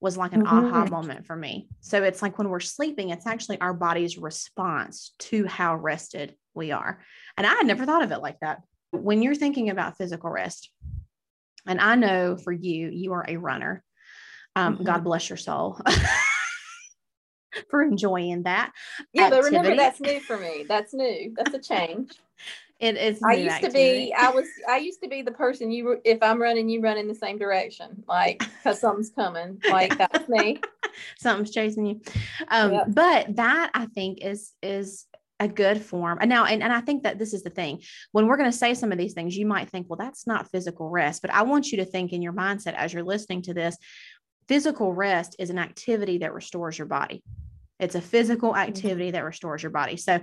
[0.00, 0.66] was like an mm-hmm.
[0.66, 1.68] aha moment for me.
[1.80, 6.72] So it's like when we're sleeping, it's actually our body's response to how rested we
[6.72, 7.02] are.
[7.36, 8.62] And I had never thought of it like that.
[8.92, 10.70] When you're thinking about physical rest,
[11.66, 13.84] and I know for you, you are a runner.
[14.56, 14.84] Um, mm-hmm.
[14.84, 15.80] God bless your soul.
[17.68, 18.72] for enjoying that.
[19.12, 19.42] Yeah, activity.
[19.42, 20.64] but remember that's new for me.
[20.68, 21.34] That's new.
[21.36, 22.12] That's a change.
[22.80, 23.20] it is.
[23.22, 24.12] I used to be.
[24.14, 24.46] I was.
[24.68, 26.00] I used to be the person you.
[26.04, 29.60] If I'm running, you run in the same direction, like because something's coming.
[29.70, 30.60] Like that's me.
[31.18, 32.00] Something's chasing you.
[32.48, 32.86] Um, yep.
[32.88, 35.06] But that I think is is
[35.38, 36.18] a good form.
[36.20, 37.80] And now, and, and I think that this is the thing
[38.12, 40.50] when we're going to say some of these things, you might think, well, that's not
[40.50, 41.22] physical rest.
[41.22, 43.76] But I want you to think in your mindset as you're listening to this
[44.48, 47.22] physical rest is an activity that restores your body.
[47.78, 48.68] It's a physical mm-hmm.
[48.68, 49.96] activity that restores your body.
[49.96, 50.20] So,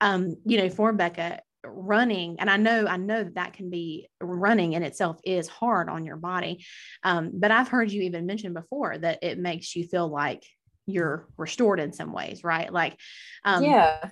[0.00, 4.08] um, you know, for Becca, running, and I know, I know that that can be
[4.20, 6.64] running in itself is hard on your body.
[7.02, 10.44] Um, but I've heard you even mention before that it makes you feel like
[10.86, 12.72] you're restored in some ways, right?
[12.72, 12.96] Like,
[13.44, 14.10] um, yeah.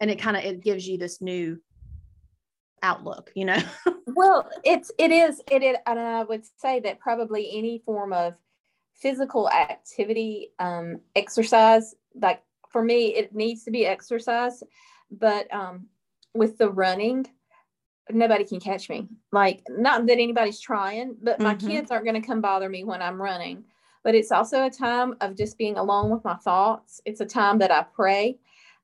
[0.00, 1.58] And it kind of it gives you this new
[2.82, 3.62] outlook, you know.
[4.06, 8.34] well, it's it is it and I would say that probably any form of
[8.94, 14.62] physical activity, um, exercise, like for me, it needs to be exercise,
[15.10, 15.86] but um,
[16.36, 17.26] with the running,
[18.10, 19.08] nobody can catch me.
[19.32, 21.68] Like, not that anybody's trying, but my mm-hmm.
[21.68, 23.64] kids aren't going to come bother me when I'm running.
[24.04, 27.00] But it's also a time of just being alone with my thoughts.
[27.04, 28.38] It's a time that I pray.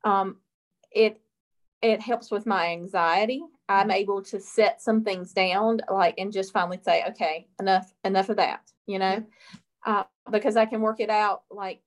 [0.04, 0.38] Um,
[0.90, 1.20] it
[1.80, 3.42] it helps with my anxiety.
[3.68, 3.96] I'm mm-hmm.
[3.96, 8.36] able to set some things down, like, and just finally say, okay, enough, enough of
[8.36, 8.62] that.
[8.86, 9.24] You know,
[9.86, 11.80] uh, because I can work it out like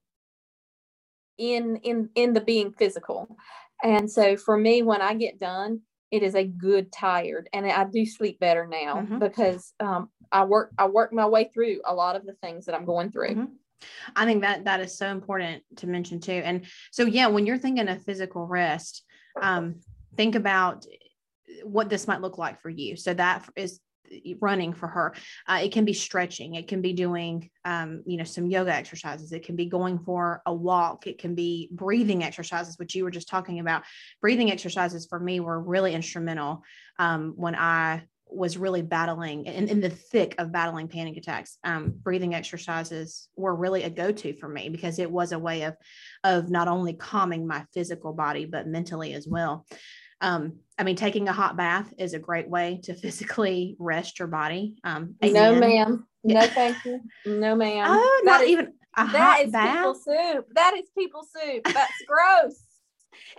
[1.37, 3.37] in in in the being physical.
[3.83, 7.83] And so for me, when I get done, it is a good tired, and I
[7.83, 9.19] do sleep better now mm-hmm.
[9.19, 12.75] because um, I work I work my way through a lot of the things that
[12.75, 13.31] I'm going through.
[13.31, 13.53] Mm-hmm.
[14.15, 16.41] I think that that is so important to mention too.
[16.43, 19.03] And so yeah, when you're thinking of physical rest,
[19.41, 19.81] um,
[20.15, 20.85] think about
[21.63, 22.95] what this might look like for you.
[22.95, 23.79] So that is
[24.39, 25.15] running for her.
[25.47, 26.55] Uh, it can be stretching.
[26.55, 29.31] It can be doing, um, you know, some yoga exercises.
[29.31, 31.07] It can be going for a walk.
[31.07, 33.83] It can be breathing exercises, which you were just talking about.
[34.21, 36.63] Breathing exercises for me were really instrumental
[36.99, 41.57] um, when I was really battling in, in the thick of battling panic attacks.
[41.63, 45.75] Um, breathing exercises were really a go-to for me because it was a way of
[46.23, 49.65] of not only calming my physical body but mentally as well.
[50.21, 54.27] Um, I mean, taking a hot bath is a great way to physically rest your
[54.27, 54.75] body.
[54.83, 56.07] Um, no, ma'am.
[56.23, 57.01] No, thank you.
[57.25, 57.87] No, ma'am.
[57.89, 59.75] Oh, that not is, even a hot is bath.
[59.75, 60.47] People soup.
[60.55, 61.63] That is people soup.
[61.73, 62.63] That's gross.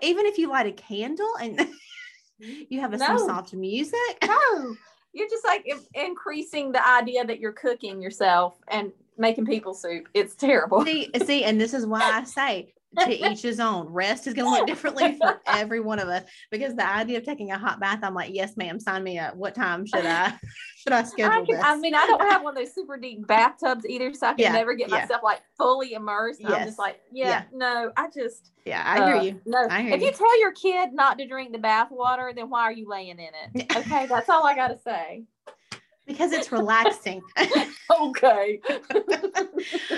[0.02, 1.68] Even if you light a candle and
[2.38, 3.06] you have a, no.
[3.06, 4.18] some soft music.
[4.24, 4.74] No,
[5.12, 10.08] you're just like increasing the idea that you're cooking yourself and making people soup.
[10.14, 10.84] It's terrible.
[10.84, 13.87] See, see, and this is why I say to each his own.
[13.87, 17.24] Rest is going to look differently for every one of us because the idea of
[17.24, 19.37] taking a hot bath, I'm like, yes, ma'am, sign me up.
[19.37, 20.35] What time should I
[20.78, 21.64] should I schedule I, can, this?
[21.64, 24.40] I mean, I don't have one of those super deep bathtubs either, so I can
[24.40, 25.00] yeah, never get yeah.
[25.00, 26.40] myself like fully immersed.
[26.40, 26.52] Yes.
[26.52, 29.40] I'm just like, yeah, yeah, no, I just yeah, I uh, hear you.
[29.46, 30.06] No, hear if you.
[30.06, 33.18] you tell your kid not to drink the bath water, then why are you laying
[33.18, 33.66] in it?
[33.77, 35.25] Okay, that's all I got to say
[36.07, 37.21] because it's relaxing.
[38.00, 38.61] okay.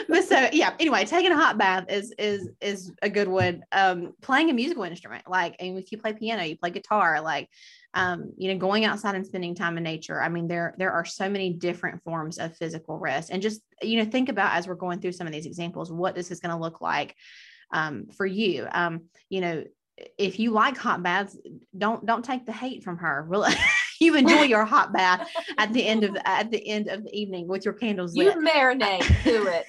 [0.09, 3.63] but so yeah, anyway, taking a hot bath is is is a good one.
[3.73, 7.49] Um, playing a musical instrument, like and if you play piano, you play guitar, like
[7.95, 10.21] um, you know, going outside and spending time in nature.
[10.21, 13.31] I mean, there there are so many different forms of physical rest.
[13.31, 16.15] And just, you know, think about as we're going through some of these examples, what
[16.15, 17.15] this is going to look like
[17.73, 18.67] um, for you.
[18.71, 19.65] Um, you know,
[20.17, 21.37] if you like hot baths,
[21.77, 23.25] don't don't take the hate from her.
[23.27, 23.55] Really
[24.01, 27.15] you enjoy your hot bath at the end of the, at the end of the
[27.15, 28.35] evening with your candles lit.
[28.35, 29.67] You marinate to it.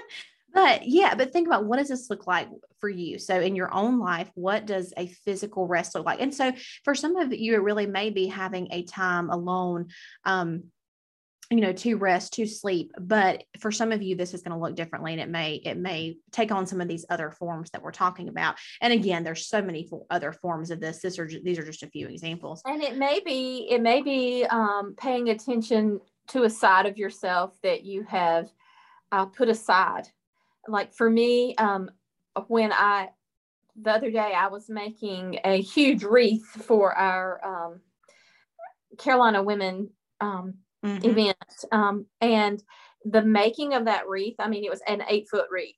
[0.54, 2.48] but yeah, but think about what does this look like
[2.80, 3.18] for you?
[3.18, 6.20] So in your own life, what does a physical rest look like?
[6.20, 6.52] And so
[6.84, 9.88] for some of you, it really may be having a time alone.
[10.24, 10.64] Um,
[11.58, 14.62] you know to rest to sleep but for some of you this is going to
[14.62, 17.82] look differently and it may it may take on some of these other forms that
[17.82, 18.56] we're talking about.
[18.80, 21.00] And again there's so many other forms of this.
[21.00, 22.62] This are these are just a few examples.
[22.64, 27.58] And it may be it may be um, paying attention to a side of yourself
[27.62, 28.48] that you have
[29.10, 30.08] uh, put aside.
[30.68, 31.90] Like for me, um,
[32.46, 33.10] when I
[33.80, 37.80] the other day I was making a huge wreath for our um,
[38.98, 39.90] Carolina Women
[40.20, 40.54] um,
[40.84, 41.08] mm-hmm.
[41.08, 42.62] event, um, and
[43.04, 44.36] the making of that wreath.
[44.38, 45.76] I mean, it was an eight foot wreath.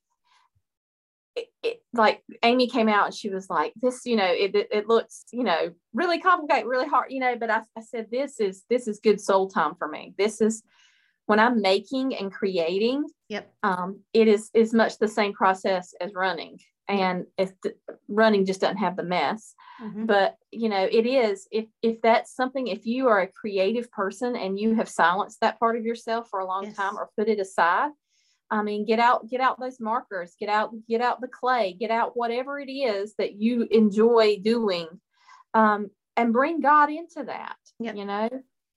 [1.35, 4.67] It, it, like Amy came out and she was like, "This, you know, it, it,
[4.71, 8.39] it looks, you know, really complicated, really hard, you know." But I, I said, "This
[8.39, 10.13] is this is good soul time for me.
[10.17, 10.63] This is
[11.25, 16.13] when I'm making and creating, yep, um, it is is much the same process as
[16.13, 16.59] running.
[16.87, 17.75] And if the,
[18.07, 20.05] running just doesn't have the mess, mm-hmm.
[20.05, 22.67] but you know, it is if if that's something.
[22.67, 26.39] If you are a creative person and you have silenced that part of yourself for
[26.39, 26.75] a long yes.
[26.75, 27.89] time or put it aside,
[28.51, 31.91] I mean, get out, get out those markers, get out, get out the clay, get
[31.91, 34.87] out whatever it is that you enjoy doing,
[35.53, 37.57] um, and bring God into that.
[37.79, 37.95] Yep.
[37.95, 38.29] You know,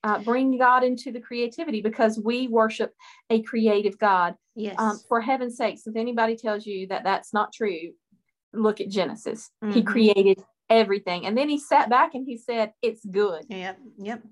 [0.04, 2.92] uh, bring God into the creativity because we worship
[3.30, 4.34] a creative God.
[4.58, 4.74] Yes.
[4.78, 7.92] Um, for heaven's sakes, if anybody tells you that that's not true,
[8.52, 9.50] look at Genesis.
[9.62, 9.72] Mm-hmm.
[9.72, 13.78] He created everything, and then he sat back and he said, "It's good." Yep.
[13.98, 14.22] Yep.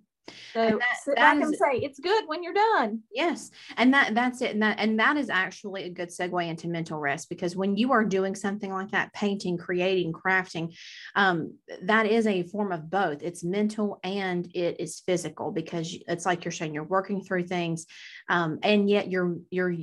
[0.53, 3.03] So that, sit back and say it's good when you're done.
[3.13, 3.51] Yes.
[3.77, 4.53] And that that's it.
[4.53, 7.93] And that and that is actually a good segue into mental rest because when you
[7.93, 10.75] are doing something like that, painting, creating, crafting,
[11.15, 13.23] um, that is a form of both.
[13.23, 17.87] It's mental and it is physical because it's like you're saying you're working through things,
[18.29, 19.75] um, and yet you're you're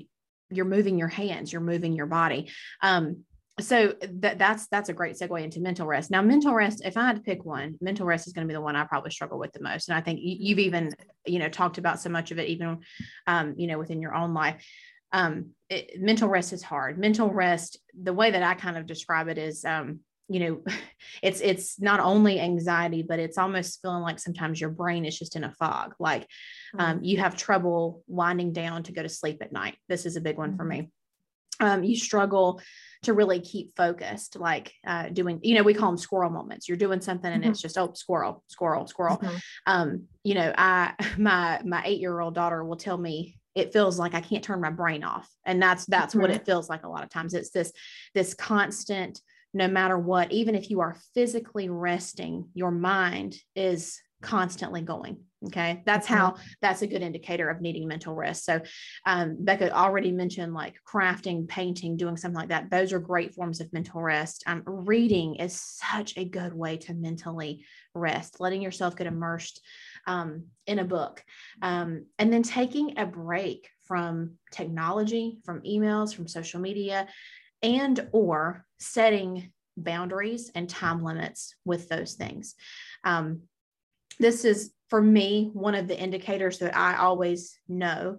[0.55, 2.51] you're moving your hands, you're moving your body.
[2.81, 3.23] Um,
[3.59, 6.09] so that that's that's a great segue into mental rest.
[6.09, 8.55] Now, mental rest, if I had to pick one, mental rest is going to be
[8.55, 9.89] the one I probably struggle with the most.
[9.89, 10.95] And I think you, have even,
[11.25, 12.79] you know, talked about so much of it, even,
[13.27, 14.65] um, you know, within your own life.
[15.11, 16.97] Um, it, mental rest is hard.
[16.97, 19.99] Mental rest, the way that I kind of describe it is, um,
[20.29, 20.63] you know,
[21.21, 25.35] it's it's not only anxiety, but it's almost feeling like sometimes your brain is just
[25.35, 25.95] in a fog.
[25.99, 26.27] Like
[26.77, 27.05] um, mm-hmm.
[27.05, 29.77] you have trouble winding down to go to sleep at night.
[29.89, 30.57] This is a big one mm-hmm.
[30.57, 30.89] for me.
[31.59, 32.61] Um, you struggle
[33.03, 36.67] to really keep focused, like uh, doing, you know, we call them squirrel moments.
[36.67, 37.51] You're doing something and mm-hmm.
[37.51, 39.17] it's just, oh, squirrel, squirrel, squirrel.
[39.17, 39.35] Mm-hmm.
[39.67, 44.21] Um, you know, I, my, my eight-year-old daughter will tell me it feels like I
[44.21, 45.29] can't turn my brain off.
[45.45, 46.21] And that's, that's mm-hmm.
[46.21, 47.33] what it feels like a lot of times.
[47.33, 47.71] It's this,
[48.15, 49.21] this constant,
[49.53, 55.83] no matter what, even if you are physically resting, your mind is constantly going Okay.
[55.85, 58.45] That's how that's a good indicator of needing mental rest.
[58.45, 58.61] So,
[59.05, 62.69] um, Becca already mentioned like crafting, painting, doing something like that.
[62.71, 64.43] Those are great forms of mental rest.
[64.47, 69.61] Um, reading is such a good way to mentally rest, letting yourself get immersed
[70.07, 71.23] um, in a book.
[71.61, 77.07] Um, and then taking a break from technology, from emails, from social media,
[77.63, 82.53] and or setting boundaries and time limits with those things.
[83.03, 83.43] Um,
[84.19, 88.17] this is for me one of the indicators that i always know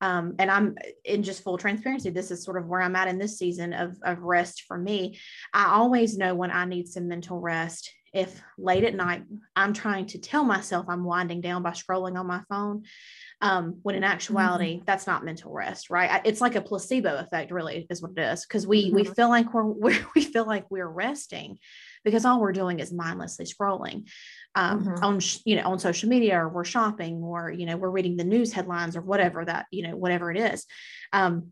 [0.00, 0.74] um, and i'm
[1.04, 3.96] in just full transparency this is sort of where i'm at in this season of,
[4.02, 5.18] of rest for me
[5.52, 9.22] i always know when i need some mental rest if late at night
[9.56, 12.82] i'm trying to tell myself i'm winding down by scrolling on my phone
[13.40, 14.84] um, when in actuality mm-hmm.
[14.86, 18.46] that's not mental rest right it's like a placebo effect really is what it is
[18.46, 18.96] because we mm-hmm.
[18.96, 21.58] we feel like we're, we're we feel like we're resting
[22.04, 24.08] because all we're doing is mindlessly scrolling
[24.54, 25.04] um, mm-hmm.
[25.04, 28.24] on you know on social media or we're shopping or you know we're reading the
[28.24, 30.64] news headlines or whatever that you know whatever it is
[31.12, 31.48] um,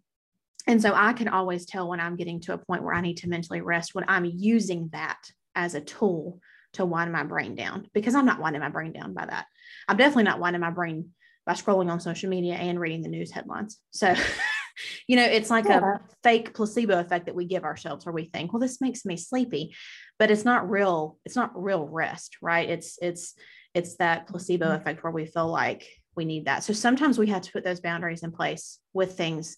[0.66, 3.16] and so i can always tell when i'm getting to a point where i need
[3.16, 5.18] to mentally rest when i'm using that
[5.54, 6.38] as a tool
[6.74, 9.46] to wind my brain down because i'm not winding my brain down by that.
[9.88, 11.10] I'm definitely not winding my brain
[11.44, 13.78] by scrolling on social media and reading the news headlines.
[13.90, 14.14] So
[15.06, 15.80] you know it's like yeah.
[15.80, 19.18] a fake placebo effect that we give ourselves where we think well this makes me
[19.18, 19.74] sleepy
[20.18, 22.68] but it's not real it's not real rest right?
[22.68, 23.34] It's it's
[23.74, 24.76] it's that placebo mm-hmm.
[24.76, 26.62] effect where we feel like we need that.
[26.62, 29.56] So sometimes we have to put those boundaries in place with things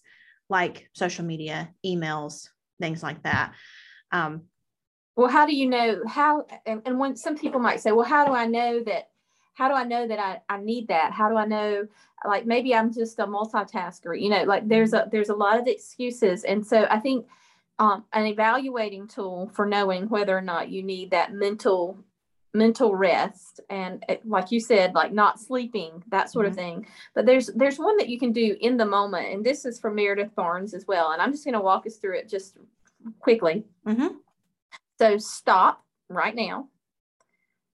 [0.49, 2.47] like social media emails
[2.79, 3.53] things like that.
[4.11, 4.43] Um,
[5.15, 8.25] well how do you know how and, and when some people might say well how
[8.25, 9.09] do i know that
[9.53, 11.87] how do i know that I, I need that how do i know
[12.25, 15.67] like maybe i'm just a multitasker you know like there's a there's a lot of
[15.67, 17.25] excuses and so i think
[17.77, 21.97] um, an evaluating tool for knowing whether or not you need that mental
[22.53, 26.51] mental rest and it, like you said like not sleeping that sort mm-hmm.
[26.51, 29.65] of thing but there's there's one that you can do in the moment and this
[29.65, 32.29] is from meredith barnes as well and i'm just going to walk us through it
[32.29, 32.57] just
[33.19, 34.07] quickly mm-hmm.
[34.97, 36.67] So stop right now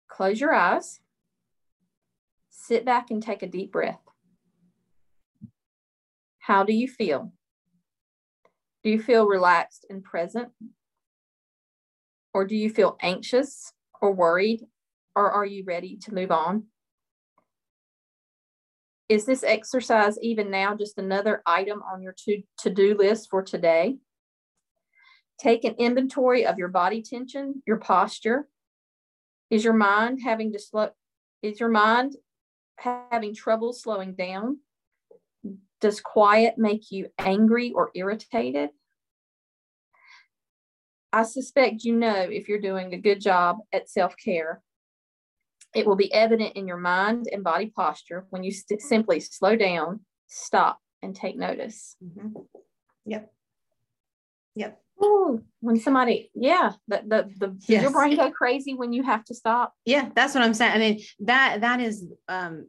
[0.10, 1.00] close your eyes
[2.50, 4.02] sit back and take a deep breath
[6.40, 7.32] how do you feel
[8.84, 10.50] do you feel relaxed and present
[12.34, 14.62] or do you feel anxious or worried
[15.16, 16.64] or are you ready to move on?
[19.10, 22.16] Is this exercise even now just another item on your
[22.60, 23.98] to do list for today?
[25.42, 28.48] Take an inventory of your body tension, your posture.
[29.50, 30.90] Is your mind having to slow?
[31.42, 32.16] Is your mind
[32.78, 34.60] having trouble slowing down?
[35.82, 38.70] Does quiet make you angry or irritated?
[41.12, 44.62] I suspect you know if you're doing a good job at self care
[45.74, 49.56] it will be evident in your mind and body posture when you st- simply slow
[49.56, 51.96] down, stop, and take notice.
[52.04, 52.40] Mm-hmm.
[53.06, 53.34] Yep.
[54.56, 54.82] Yep.
[55.04, 57.82] Ooh, when somebody, yeah, the the, the yes.
[57.82, 59.74] your brain go crazy when you have to stop.
[59.86, 60.74] Yeah, that's what I'm saying.
[60.74, 62.68] I mean, that that is um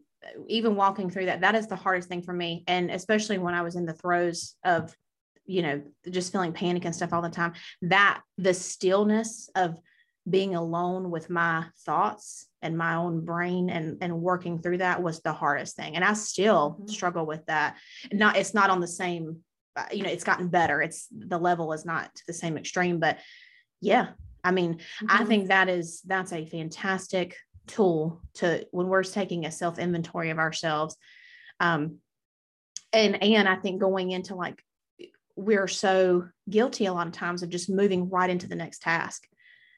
[0.48, 2.64] even walking through that, that is the hardest thing for me.
[2.66, 4.94] And especially when I was in the throes of,
[5.46, 9.78] you know, just feeling panic and stuff all the time, that the stillness of
[10.28, 15.20] being alone with my thoughts and my own brain and and working through that was
[15.20, 16.86] the hardest thing and i still mm-hmm.
[16.86, 17.76] struggle with that
[18.12, 19.38] not it's not on the same
[19.92, 23.18] you know it's gotten better it's the level is not to the same extreme but
[23.80, 24.08] yeah
[24.44, 25.06] i mean mm-hmm.
[25.08, 30.30] i think that is that's a fantastic tool to when we're taking a self inventory
[30.30, 30.96] of ourselves
[31.60, 31.96] um
[32.92, 34.62] and and i think going into like
[35.36, 39.26] we're so guilty a lot of times of just moving right into the next task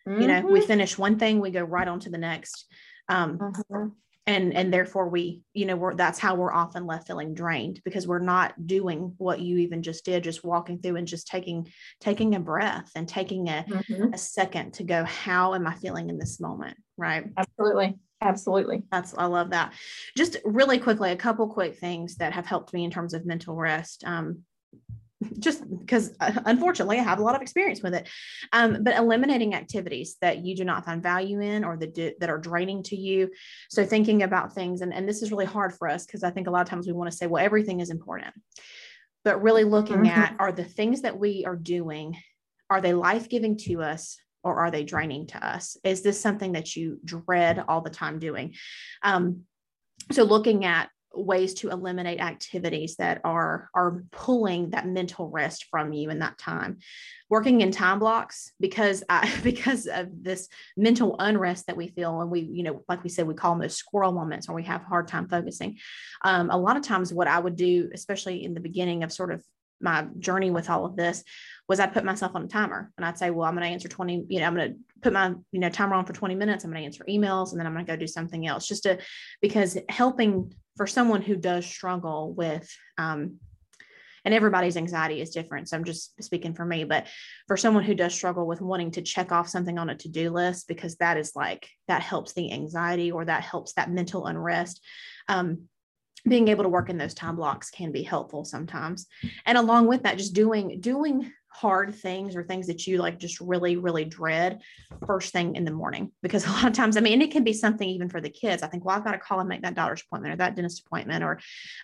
[0.08, 0.20] Mm-hmm.
[0.20, 0.66] You know, we mm-hmm.
[0.66, 2.66] finish one thing, we go right on to the next.
[3.08, 3.88] Um, mm-hmm.
[4.26, 8.06] And and therefore we, you know, we're that's how we're often left feeling drained because
[8.06, 11.68] we're not doing what you even just did, just walking through and just taking
[12.00, 14.14] taking a breath and taking a, mm-hmm.
[14.14, 16.76] a second to go, how am I feeling in this moment?
[16.96, 17.26] Right.
[17.36, 17.98] Absolutely.
[18.22, 18.82] Absolutely.
[18.90, 19.74] That's I love that.
[20.16, 23.54] Just really quickly, a couple quick things that have helped me in terms of mental
[23.54, 24.04] rest.
[24.06, 24.44] Um,
[25.38, 28.08] just because uh, unfortunately I have a lot of experience with it.
[28.52, 32.38] Um, but eliminating activities that you do not find value in or that, that are
[32.38, 33.30] draining to you.
[33.70, 36.46] So thinking about things, and, and this is really hard for us because I think
[36.46, 38.34] a lot of times we want to say, well, everything is important.
[39.24, 40.20] But really looking mm-hmm.
[40.20, 42.16] at are the things that we are doing,
[42.68, 44.18] are they life giving to us?
[44.42, 45.78] Or are they draining to us?
[45.84, 48.54] Is this something that you dread all the time doing?
[49.02, 49.44] Um,
[50.12, 55.92] so looking at ways to eliminate activities that are are pulling that mental rest from
[55.92, 56.78] you in that time.
[57.30, 62.30] Working in time blocks because I, because of this mental unrest that we feel and
[62.30, 64.82] we you know like we said we call them those squirrel moments where we have
[64.82, 65.78] a hard time focusing.
[66.24, 69.32] Um, a lot of times what i would do especially in the beginning of sort
[69.32, 69.44] of
[69.84, 71.22] my journey with all of this
[71.68, 73.88] was I'd put myself on a timer and I'd say, well, I'm going to answer
[73.88, 76.64] 20, you know, I'm going to put my, you know, timer on for 20 minutes.
[76.64, 78.82] I'm going to answer emails and then I'm going to go do something else just
[78.82, 78.98] to,
[79.40, 82.68] because helping for someone who does struggle with
[82.98, 83.38] um,
[84.24, 87.06] and everybody's anxiety is different so i'm just speaking for me but
[87.46, 90.66] for someone who does struggle with wanting to check off something on a to-do list
[90.66, 94.80] because that is like that helps the anxiety or that helps that mental unrest
[95.28, 95.68] um,
[96.26, 99.06] being able to work in those time blocks can be helpful sometimes.
[99.46, 103.40] And along with that just doing doing hard things or things that you like just
[103.40, 104.60] really really dread
[105.06, 106.10] first thing in the morning.
[106.22, 108.62] Because a lot of times i mean it can be something even for the kids.
[108.62, 110.82] I think well i've got to call and make that doctor's appointment or that dentist
[110.86, 111.38] appointment or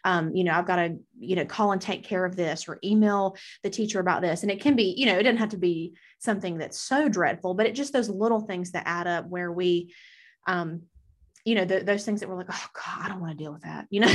[0.05, 2.78] um, you know i've got to you know call and take care of this or
[2.82, 4.43] email the teacher about this.
[4.43, 7.55] And it can be you know it doesn't have to be something that's so dreadful
[7.55, 9.93] but it just those little things that add up where we
[10.47, 10.82] um,
[11.51, 13.53] you know, the, those things that we're like, oh God, I don't want to deal
[13.53, 14.14] with that, you know,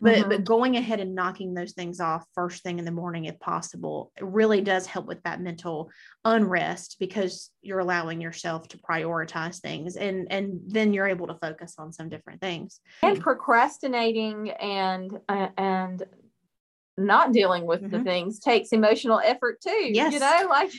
[0.00, 0.28] but, mm-hmm.
[0.28, 4.10] but going ahead and knocking those things off first thing in the morning, if possible,
[4.16, 5.90] it really does help with that mental
[6.24, 11.76] unrest because you're allowing yourself to prioritize things and, and then you're able to focus
[11.78, 12.80] on some different things.
[13.00, 16.02] And procrastinating and, uh, and
[16.98, 17.98] not dealing with mm-hmm.
[17.98, 19.90] the things takes emotional effort too.
[19.92, 20.12] Yes.
[20.12, 20.72] You know, like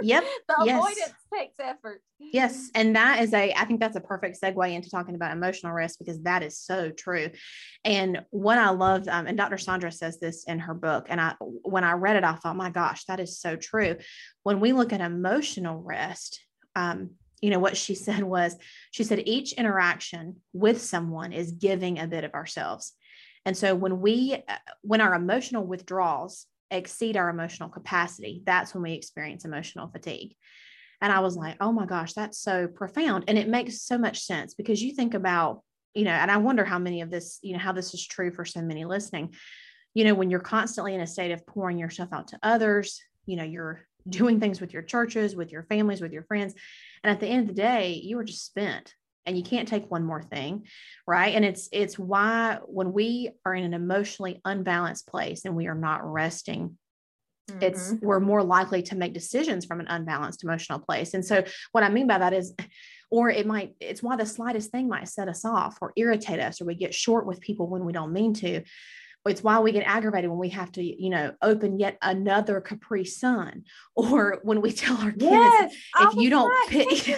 [0.00, 0.24] yep.
[0.48, 0.78] the yes.
[0.78, 2.02] avoidance takes effort.
[2.18, 2.70] Yes.
[2.74, 5.98] And that is a, I think that's a perfect segue into talking about emotional rest
[5.98, 7.30] because that is so true.
[7.84, 9.56] And what I loved, um, and Dr.
[9.56, 12.70] Saundra says this in her book, and I, when I read it, I thought, my
[12.70, 13.96] gosh, that is so true.
[14.44, 16.40] When we look at emotional rest,
[16.76, 17.10] um,
[17.42, 18.56] you know, what she said was,
[18.92, 22.92] she said, each interaction with someone is giving a bit of ourselves.
[23.44, 28.82] And so when we, uh, when our emotional withdrawals exceed our emotional capacity, that's when
[28.82, 30.34] we experience emotional fatigue.
[31.00, 33.24] And I was like, oh my gosh, that's so profound.
[33.26, 35.62] And it makes so much sense because you think about,
[35.94, 38.30] you know, and I wonder how many of this, you know, how this is true
[38.30, 39.34] for so many listening.
[39.94, 43.36] You know, when you're constantly in a state of pouring yourself out to others, you
[43.36, 46.54] know, you're doing things with your churches, with your families, with your friends.
[47.02, 48.94] And at the end of the day, you are just spent
[49.26, 50.64] and you can't take one more thing
[51.06, 51.34] right?
[51.34, 55.74] And it's it's why when we are in an emotionally unbalanced place and we are
[55.74, 56.76] not resting
[57.50, 57.62] mm-hmm.
[57.62, 61.14] it's we're more likely to make decisions from an unbalanced emotional place.
[61.14, 62.54] And so what i mean by that is
[63.10, 66.60] or it might it's why the slightest thing might set us off or irritate us
[66.60, 68.62] or we get short with people when we don't mean to.
[69.24, 73.04] It's why we get aggravated when we have to, you know, open yet another Capri
[73.04, 73.62] Sun,
[73.94, 76.88] or when we tell our kids, yes, if you don't pick,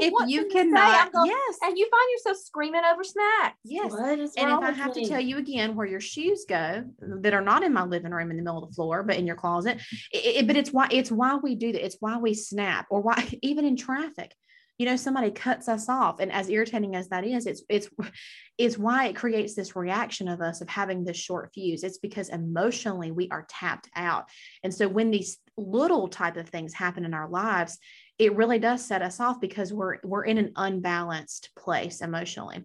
[0.00, 3.56] if you cannot, going, yes, and you find yourself screaming over snacks.
[3.64, 5.04] Yes, and if I have me?
[5.04, 8.30] to tell you again where your shoes go that are not in my living room
[8.30, 9.80] in the middle of the floor, but in your closet,
[10.12, 11.84] it, it, but it's why it's why we do that.
[11.84, 14.34] It's why we snap, or why even in traffic
[14.78, 17.88] you know somebody cuts us off and as irritating as that is it's it's
[18.58, 22.28] it's why it creates this reaction of us of having this short fuse it's because
[22.28, 24.24] emotionally we are tapped out
[24.62, 27.78] and so when these little type of things happen in our lives
[28.18, 32.64] it really does set us off because we're we're in an unbalanced place emotionally.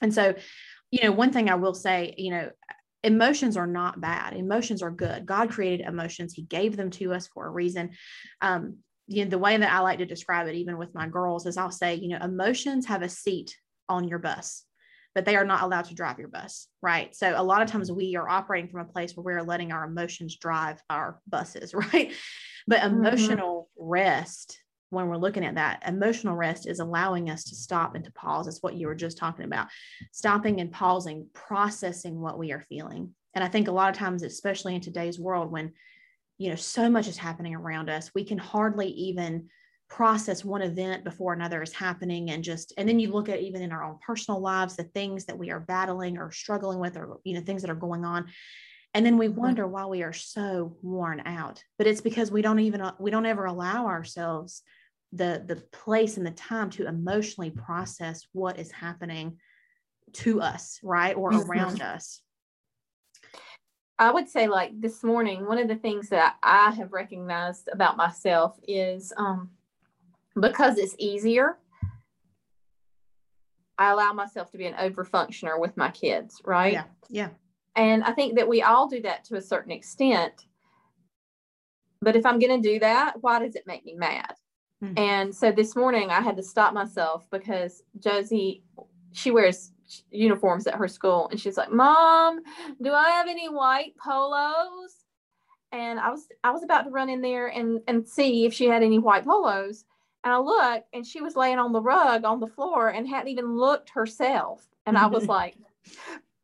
[0.00, 0.34] And so
[0.90, 2.50] you know one thing i will say you know
[3.02, 4.34] emotions are not bad.
[4.34, 5.24] Emotions are good.
[5.24, 6.34] God created emotions.
[6.34, 7.90] He gave them to us for a reason.
[8.42, 11.44] Um, you know the way that i like to describe it even with my girls
[11.44, 13.56] is i'll say you know emotions have a seat
[13.88, 14.64] on your bus
[15.16, 17.14] but they are not allowed to drive your bus right?
[17.14, 19.84] So a lot of times we are operating from a place where we're letting our
[19.84, 22.12] emotions drive our buses right?
[22.66, 22.98] But mm-hmm.
[22.98, 23.90] emotional mm-hmm.
[23.90, 24.59] rest
[24.90, 28.46] when we're looking at that emotional rest is allowing us to stop and to pause
[28.46, 29.68] it's what you were just talking about.
[30.12, 33.14] Stopping and pausing processing what we are feeling.
[33.34, 35.72] And i think a lot of times especially in today's world when
[36.38, 39.48] you know so much is happening around us we can hardly even
[39.90, 43.60] process one event before another is happening and just and then you look at even
[43.60, 47.18] in our own personal lives the things that we are battling or struggling with or
[47.24, 48.26] you know things that are going on.
[48.94, 49.40] And then we mm-hmm.
[49.40, 51.62] wonder why we are so worn out.
[51.78, 54.62] But it's because we don't even we don't ever allow ourselves
[55.12, 59.36] the the place and the time to emotionally process what is happening
[60.12, 61.50] to us right or mm-hmm.
[61.50, 62.22] around us.
[63.98, 67.98] I would say like this morning one of the things that i have recognized about
[67.98, 69.50] myself is um
[70.40, 71.58] because it's easier
[73.76, 76.72] i allow myself to be an over functioner with my kids right?
[76.72, 77.28] Yeah yeah.
[77.76, 80.46] And i think that we all do that to a certain extent.
[82.00, 84.34] But if i'm going to do that why does it make me mad
[84.82, 84.98] Mm-hmm.
[84.98, 88.62] And so this morning I had to stop myself because Josie,
[89.12, 89.72] she wears
[90.10, 92.40] uniforms at her school and she's like, Mom,
[92.82, 95.04] do I have any white polos?
[95.72, 98.66] And I was I was about to run in there and, and see if she
[98.66, 99.84] had any white polos.
[100.24, 103.28] And I looked and she was laying on the rug on the floor and hadn't
[103.28, 104.66] even looked herself.
[104.86, 105.56] And I was like,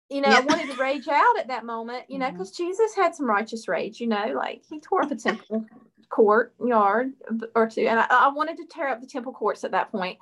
[0.09, 0.39] you know, yeah.
[0.39, 2.67] I wanted to rage out at that moment, you know, because mm-hmm.
[2.67, 5.65] Jesus had some righteous rage, you know, like he tore up a temple
[6.09, 7.13] court yard
[7.55, 7.87] or two.
[7.87, 10.19] And I, I wanted to tear up the temple courts at that point,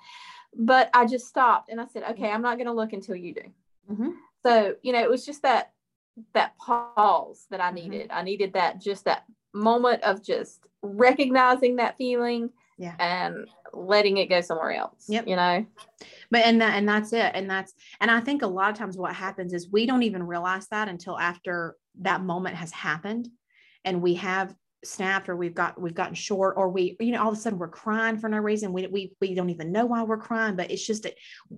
[0.57, 3.35] but I just stopped and I said, okay, I'm not going to look until you
[3.35, 3.43] do.
[3.91, 4.11] Mm-hmm.
[4.43, 5.73] So, you know, it was just that,
[6.33, 7.75] that pause that I mm-hmm.
[7.75, 8.09] needed.
[8.09, 8.19] Mm-hmm.
[8.19, 12.95] I needed that, just that moment of just recognizing that feeling yeah.
[12.99, 15.07] and letting it go somewhere else.
[15.09, 15.29] Yep.
[15.29, 15.67] You know?
[16.31, 17.33] But and that and that's it.
[17.35, 20.23] And that's and I think a lot of times what happens is we don't even
[20.23, 23.29] realize that until after that moment has happened
[23.85, 24.55] and we have
[24.87, 27.59] snapped or we've got we've gotten short or we you know all of a sudden
[27.59, 28.73] we're crying for no reason.
[28.73, 31.07] We we, we don't even know why we're crying but it's just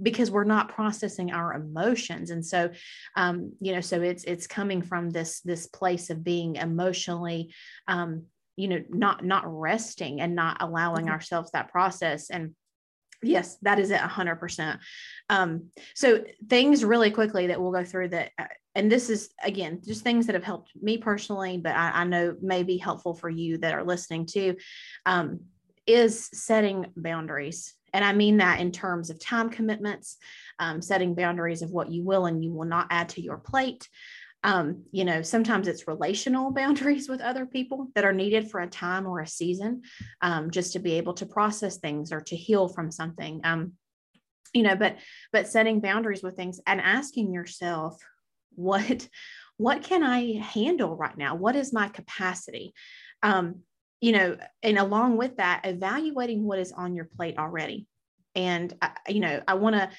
[0.02, 2.30] because we're not processing our emotions.
[2.30, 2.70] And so
[3.16, 7.54] um you know so it's it's coming from this this place of being emotionally
[7.88, 8.24] um
[8.56, 11.14] you know not not resting and not allowing mm-hmm.
[11.14, 12.30] ourselves that process.
[12.30, 12.54] And
[13.22, 14.78] yes that is it 100%
[15.30, 18.44] um, so things really quickly that we'll go through that uh,
[18.76, 22.36] and this is again just things that have helped me personally but i, I know
[22.40, 24.56] may be helpful for you that are listening too
[25.06, 25.40] um,
[25.86, 30.18] is setting boundaries and i mean that in terms of time commitments
[30.60, 33.88] um, setting boundaries of what you will and you will not add to your plate
[34.44, 38.68] um, you know, sometimes it's relational boundaries with other people that are needed for a
[38.68, 39.82] time or a season,
[40.22, 43.40] um, just to be able to process things or to heal from something.
[43.42, 43.72] Um,
[44.54, 44.98] you know, but
[45.32, 48.00] but setting boundaries with things and asking yourself,
[48.56, 49.08] what
[49.58, 51.34] what can I handle right now?
[51.34, 52.74] What is my capacity?
[53.22, 53.62] Um,
[54.00, 57.86] you know, and along with that, evaluating what is on your plate already.
[58.34, 59.90] And I, you know, I want to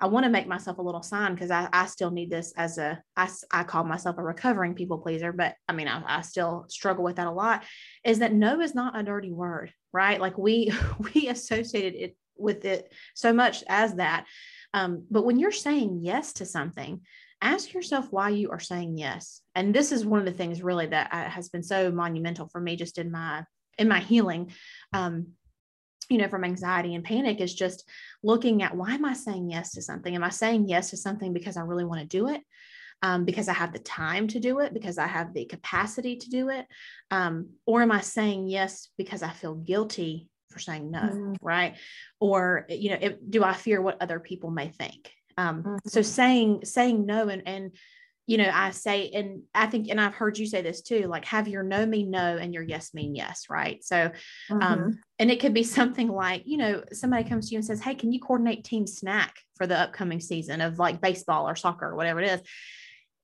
[0.00, 2.78] I want to make myself a little sign because I, I still need this as
[2.78, 6.64] a I, I call myself a recovering people pleaser, but I mean I, I still
[6.68, 7.64] struggle with that a lot.
[8.04, 9.72] Is that no is not a dirty word.
[9.92, 10.20] right?
[10.20, 10.72] Like we
[11.14, 14.26] we associated it with it so much as that.
[14.74, 17.02] Um, but when you're saying yes to something,
[17.42, 19.42] ask yourself why you are saying yes.
[19.54, 22.60] And this is one of the things really that uh, has been so monumental for
[22.60, 23.44] me just in my
[23.78, 24.52] in my healing.
[24.92, 25.32] Um,
[26.08, 27.88] you know, from anxiety and panic is just
[28.22, 30.14] looking at why am I saying yes to something?
[30.14, 32.42] Am I saying yes to something because I really want to do it?
[33.02, 36.30] Um, because I have the time to do it, because I have the capacity to
[36.30, 36.66] do it?
[37.10, 41.34] Um, or am I saying yes because I feel guilty for saying no, mm-hmm.
[41.40, 41.76] right?
[42.20, 45.10] Or, you know, if, do I fear what other people may think?
[45.36, 45.88] Um, mm-hmm.
[45.88, 47.72] So saying saying no and and
[48.26, 51.24] you know, I say, and I think, and I've heard you say this too, like
[51.24, 53.82] have your no mean no and your yes mean yes, right?
[53.82, 54.10] So,
[54.50, 54.62] um, mm-hmm.
[54.62, 57.80] um, and it could be something like, you know, somebody comes to you and says,
[57.80, 61.86] Hey, can you coordinate team snack for the upcoming season of like baseball or soccer
[61.86, 62.40] or whatever it is?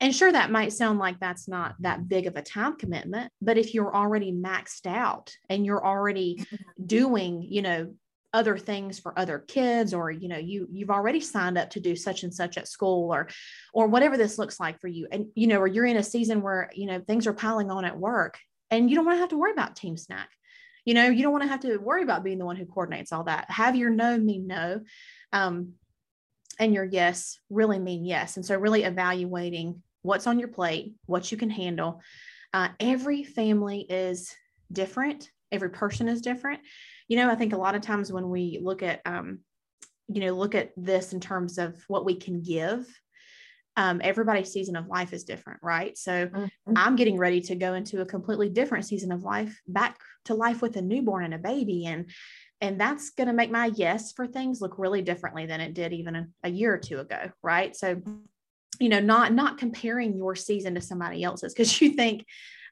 [0.00, 3.58] And sure, that might sound like that's not that big of a time commitment, but
[3.58, 6.84] if you're already maxed out and you're already mm-hmm.
[6.86, 7.94] doing, you know,
[8.34, 11.96] other things for other kids or you know you you've already signed up to do
[11.96, 13.28] such and such at school or
[13.72, 15.08] or whatever this looks like for you.
[15.10, 17.84] And you know or you're in a season where you know things are piling on
[17.84, 18.38] at work
[18.70, 20.28] and you don't want to have to worry about team snack.
[20.84, 23.12] You know you don't want to have to worry about being the one who coordinates
[23.12, 23.50] all that.
[23.50, 24.80] Have your no mean no
[25.32, 25.72] um,
[26.58, 28.36] and your yes really mean yes.
[28.36, 32.02] And so really evaluating what's on your plate, what you can handle.
[32.52, 34.34] Uh, every family is
[34.72, 36.60] different, every person is different.
[37.08, 39.40] You know, I think a lot of times when we look at, um,
[40.08, 42.86] you know, look at this in terms of what we can give,
[43.76, 45.96] um, everybody's season of life is different, right?
[45.96, 46.72] So mm-hmm.
[46.74, 50.60] I'm getting ready to go into a completely different season of life, back to life
[50.60, 52.10] with a newborn and a baby, and
[52.60, 55.92] and that's going to make my yes for things look really differently than it did
[55.92, 57.76] even a, a year or two ago, right?
[57.76, 58.02] So
[58.80, 62.24] you know not not comparing your season to somebody else's because you think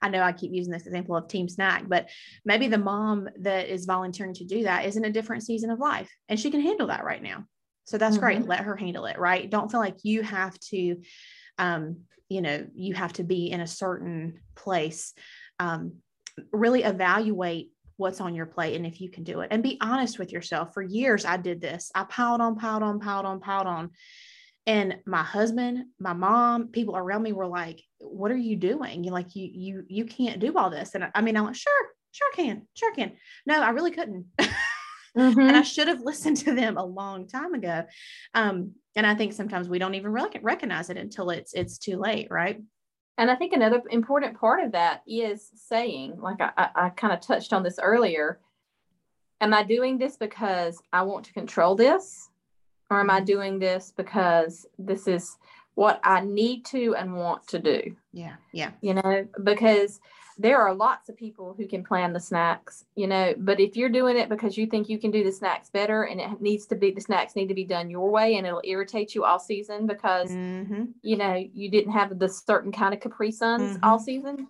[0.03, 2.09] I know I keep using this example of team snack, but
[2.45, 5.79] maybe the mom that is volunteering to do that is in a different season of
[5.79, 7.45] life and she can handle that right now.
[7.85, 8.25] So that's mm-hmm.
[8.25, 8.47] great.
[8.47, 9.49] Let her handle it, right?
[9.49, 10.97] Don't feel like you have to,
[11.59, 15.15] um, you know, you have to be in a certain place.
[15.59, 15.97] Um,
[16.53, 20.19] really evaluate what's on your plate and if you can do it and be honest
[20.19, 20.75] with yourself.
[20.75, 21.91] For years, I did this.
[21.95, 23.91] I piled on, piled on, piled on, piled on.
[24.67, 29.05] And my husband, my mom, people around me were like, "What are you doing?
[29.05, 31.87] You like you you you can't do all this." And I, mean, I'm like, "Sure,
[32.11, 33.13] sure can, sure can."
[33.47, 34.27] No, I really couldn't.
[35.17, 35.41] Mm-hmm.
[35.41, 37.85] and I should have listened to them a long time ago.
[38.35, 41.97] Um, and I think sometimes we don't even rec- recognize it until it's it's too
[41.97, 42.61] late, right?
[43.19, 47.15] And I think another important part of that is saying, like I, I, I kind
[47.15, 48.41] of touched on this earlier,
[49.41, 52.29] am I doing this because I want to control this?
[52.91, 55.37] Or am I doing this because this is
[55.75, 57.97] what I need to and want to do?
[58.13, 58.37] Yeah.
[58.53, 58.71] Yeah.
[58.81, 60.01] You know, because
[60.39, 63.89] there are lots of people who can plan the snacks, you know, but if you're
[63.89, 66.77] doing it because you think you can do the snacks better and it needs to
[66.77, 69.87] be the snacks need to be done your way and it'll irritate you all season
[69.87, 70.85] because mm-hmm.
[71.03, 73.85] you know, you didn't have the certain kind of Capri Suns mm-hmm.
[73.85, 74.49] all season.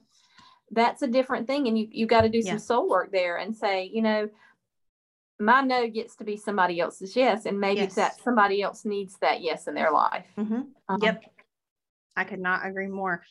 [0.72, 2.59] That's a different thing and you you got to do some yeah.
[2.59, 4.28] soul work there and say, you know,
[5.39, 7.95] my no gets to be somebody else's yes and maybe yes.
[7.95, 10.62] that somebody else needs that yes in their life mm-hmm.
[10.89, 11.22] um, yep
[12.16, 13.22] i could not agree more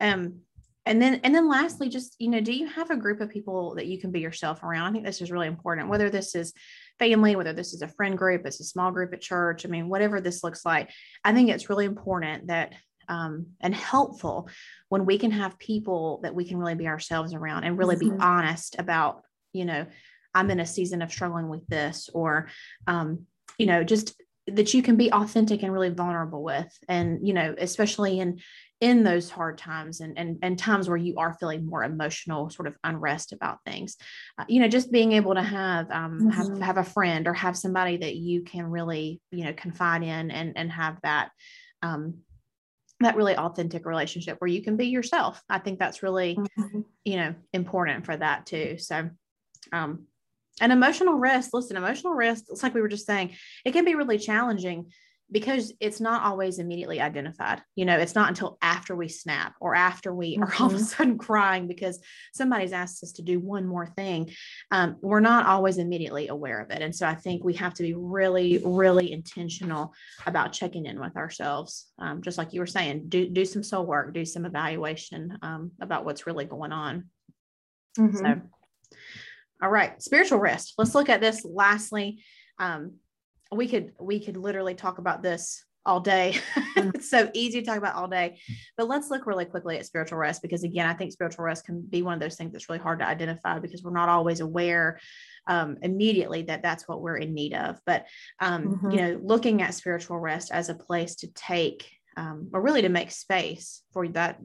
[0.00, 0.40] um
[0.88, 3.74] and then and then lastly just you know do you have a group of people
[3.74, 6.52] that you can be yourself around i think this is really important whether this is
[6.98, 9.88] family whether this is a friend group it's a small group at church i mean
[9.88, 10.90] whatever this looks like
[11.24, 12.74] i think it's really important that
[13.10, 14.50] um, and helpful
[14.90, 18.16] when we can have people that we can really be ourselves around and really mm-hmm.
[18.16, 19.22] be honest about
[19.54, 19.86] you know
[20.34, 22.48] I'm in a season of struggling with this, or,
[22.86, 23.26] um,
[23.58, 24.14] you know, just
[24.46, 26.72] that you can be authentic and really vulnerable with.
[26.88, 28.40] And, you know, especially in,
[28.80, 32.68] in those hard times and, and, and times where you are feeling more emotional sort
[32.68, 33.96] of unrest about things,
[34.38, 36.30] uh, you know, just being able to have, um, mm-hmm.
[36.30, 40.30] have, have a friend or have somebody that you can really, you know, confide in
[40.30, 41.30] and, and have that,
[41.82, 42.18] um,
[43.00, 45.42] that really authentic relationship where you can be yourself.
[45.50, 46.80] I think that's really, mm-hmm.
[47.04, 48.76] you know, important for that too.
[48.78, 49.10] So,
[49.72, 50.06] um,
[50.60, 53.94] and emotional rest, listen, emotional rest, it's like we were just saying, it can be
[53.94, 54.90] really challenging
[55.30, 57.60] because it's not always immediately identified.
[57.76, 60.44] You know, it's not until after we snap or after we mm-hmm.
[60.44, 60.84] are all of a mm-hmm.
[60.84, 62.00] sudden crying because
[62.32, 64.30] somebody's asked us to do one more thing.
[64.70, 66.80] Um, we're not always immediately aware of it.
[66.80, 69.92] And so I think we have to be really, really intentional
[70.26, 71.88] about checking in with ourselves.
[71.98, 75.72] Um, just like you were saying, do, do some soul work, do some evaluation um,
[75.80, 77.10] about what's really going on.
[77.98, 78.16] Mm-hmm.
[78.16, 78.40] So
[79.62, 80.74] all right, spiritual rest.
[80.78, 82.22] Let's look at this lastly.
[82.58, 82.94] Um,
[83.50, 86.38] we could we could literally talk about this all day.
[86.76, 88.40] It's so easy to talk about all day.
[88.76, 91.80] But let's look really quickly at spiritual rest because, again, I think spiritual rest can
[91.80, 95.00] be one of those things that's really hard to identify because we're not always aware
[95.46, 97.80] um, immediately that that's what we're in need of.
[97.86, 98.06] But,
[98.38, 98.90] um, mm-hmm.
[98.90, 102.90] you know, looking at spiritual rest as a place to take um, or really to
[102.90, 104.38] make space for that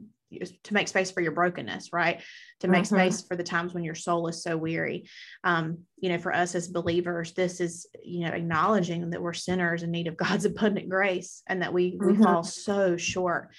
[0.62, 2.20] to make space for your brokenness, right?
[2.60, 2.96] To make mm-hmm.
[2.96, 5.08] space for the times when your soul is so weary.
[5.42, 9.82] Um, you know, for us as believers, this is, you know, acknowledging that we're sinners
[9.82, 12.06] in need of God's abundant grace and that we mm-hmm.
[12.06, 13.50] we fall so short.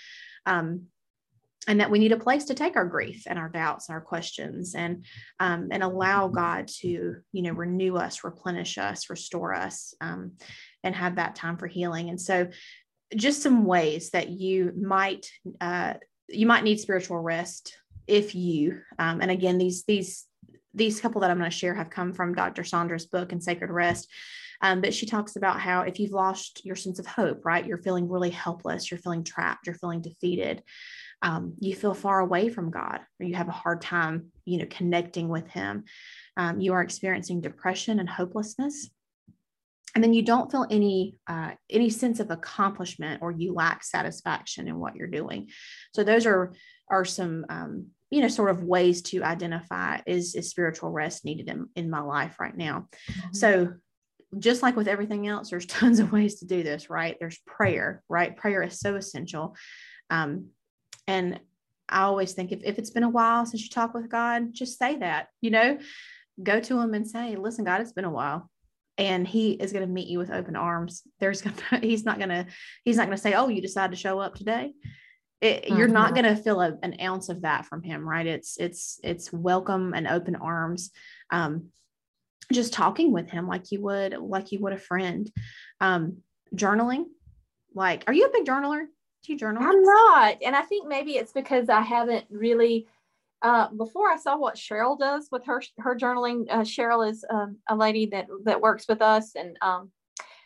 [0.45, 0.87] Um,
[1.67, 4.01] and that we need a place to take our grief and our doubts and our
[4.01, 5.05] questions and
[5.39, 10.33] um, and allow God to you know renew us, replenish us, restore us, um,
[10.83, 12.09] and have that time for healing.
[12.09, 12.47] And so,
[13.15, 15.95] just some ways that you might uh,
[16.29, 20.25] you might need spiritual rest if you um, and again these these
[20.73, 23.71] these couple that i'm going to share have come from dr saundra's book and sacred
[23.71, 24.09] rest.
[24.61, 27.77] Um, but she talks about how if you've lost your sense of hope right you're
[27.77, 30.63] feeling really helpless you're feeling trapped you're feeling defeated
[31.21, 34.65] um, you feel far away from god or you have a hard time you know
[34.69, 35.83] connecting with him
[36.37, 38.89] um, you are experiencing depression and hopelessness
[39.95, 44.67] and then you don't feel any uh, any sense of accomplishment or you lack satisfaction
[44.67, 45.49] in what you're doing.
[45.93, 46.53] So those are
[46.91, 51.49] are some um, you know sort of ways to identify is, is spiritual rest needed
[51.49, 52.87] in, in my life right now?
[53.09, 53.33] Mm-hmm.
[53.33, 53.73] so
[54.37, 57.15] just like with everything else there's tons of ways to do this right?
[57.19, 58.35] There's prayer right?
[58.35, 59.55] Prayer is so essential.
[60.09, 60.49] Um,
[61.07, 61.39] and
[61.87, 64.79] i always think if, if it's been a while since you talk with god just
[64.79, 65.77] say that you know?
[66.41, 68.49] Go to him and say listen god it's been a while
[68.97, 71.03] and he is going to meet you with open arms.
[71.19, 72.45] There's gonna he's not going to
[72.83, 74.73] he's not going to say oh you decide to show up today.
[75.41, 75.77] It, mm-hmm.
[75.77, 76.23] you're not mm-hmm.
[76.23, 78.25] going to feel a, an ounce of that from him right?
[78.25, 80.91] It's it's it's welcome and open arms.
[81.31, 81.67] Um
[82.51, 85.29] just talking with him like you would like you would a friend.
[85.81, 86.17] Um
[86.53, 87.05] journaling
[87.73, 88.85] like are you a big journaler?
[89.23, 89.63] Do you journal?
[89.63, 92.87] I'm not and i think maybe it's because i haven't really
[93.41, 97.57] uh, before I saw what Cheryl does with her her journaling, uh, Cheryl is um,
[97.69, 99.91] a lady that that works with us, and um,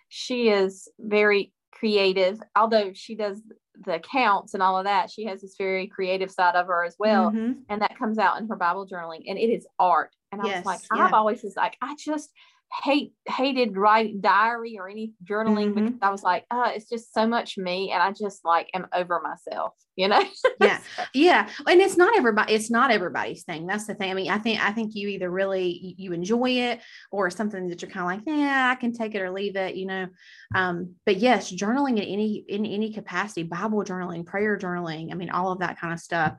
[0.10, 2.40] she is very creative.
[2.56, 3.42] Although she does
[3.86, 6.96] the accounts and all of that, she has this very creative side of her as
[7.00, 7.54] well, mm-hmm.
[7.70, 10.12] and that comes out in her Bible journaling, and it is art.
[10.32, 11.06] And I yes, was like, yeah.
[11.06, 12.30] I've always was like, I just
[12.72, 15.86] hate hated writing diary or any journaling mm-hmm.
[15.86, 18.88] because I was like, oh, it's just so much me, and I just like am
[18.94, 20.24] over myself, you know.
[20.62, 20.80] yeah,
[21.14, 22.54] yeah, and it's not everybody.
[22.54, 23.66] It's not everybody's thing.
[23.66, 24.12] That's the thing.
[24.12, 27.82] I mean, I think I think you either really you enjoy it or something that
[27.82, 30.08] you're kind of like, yeah, I can take it or leave it, you know.
[30.54, 35.12] Um, but yes, journaling in any in any capacity, Bible journaling, prayer journaling.
[35.12, 36.36] I mean, all of that kind of stuff.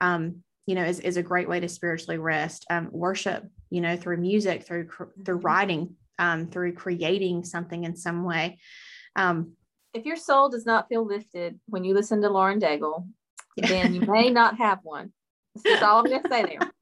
[0.00, 2.64] Um, you know, is, is a great way to spiritually rest.
[2.70, 5.46] Um, worship, you know, through music, through through mm-hmm.
[5.46, 8.58] writing, um, through creating something in some way.
[9.16, 9.54] Um,
[9.92, 13.08] if your soul does not feel lifted when you listen to Lauren Daigle,
[13.56, 13.66] yeah.
[13.66, 15.12] then you may not have one.
[15.64, 16.70] That's all I'm going to say there.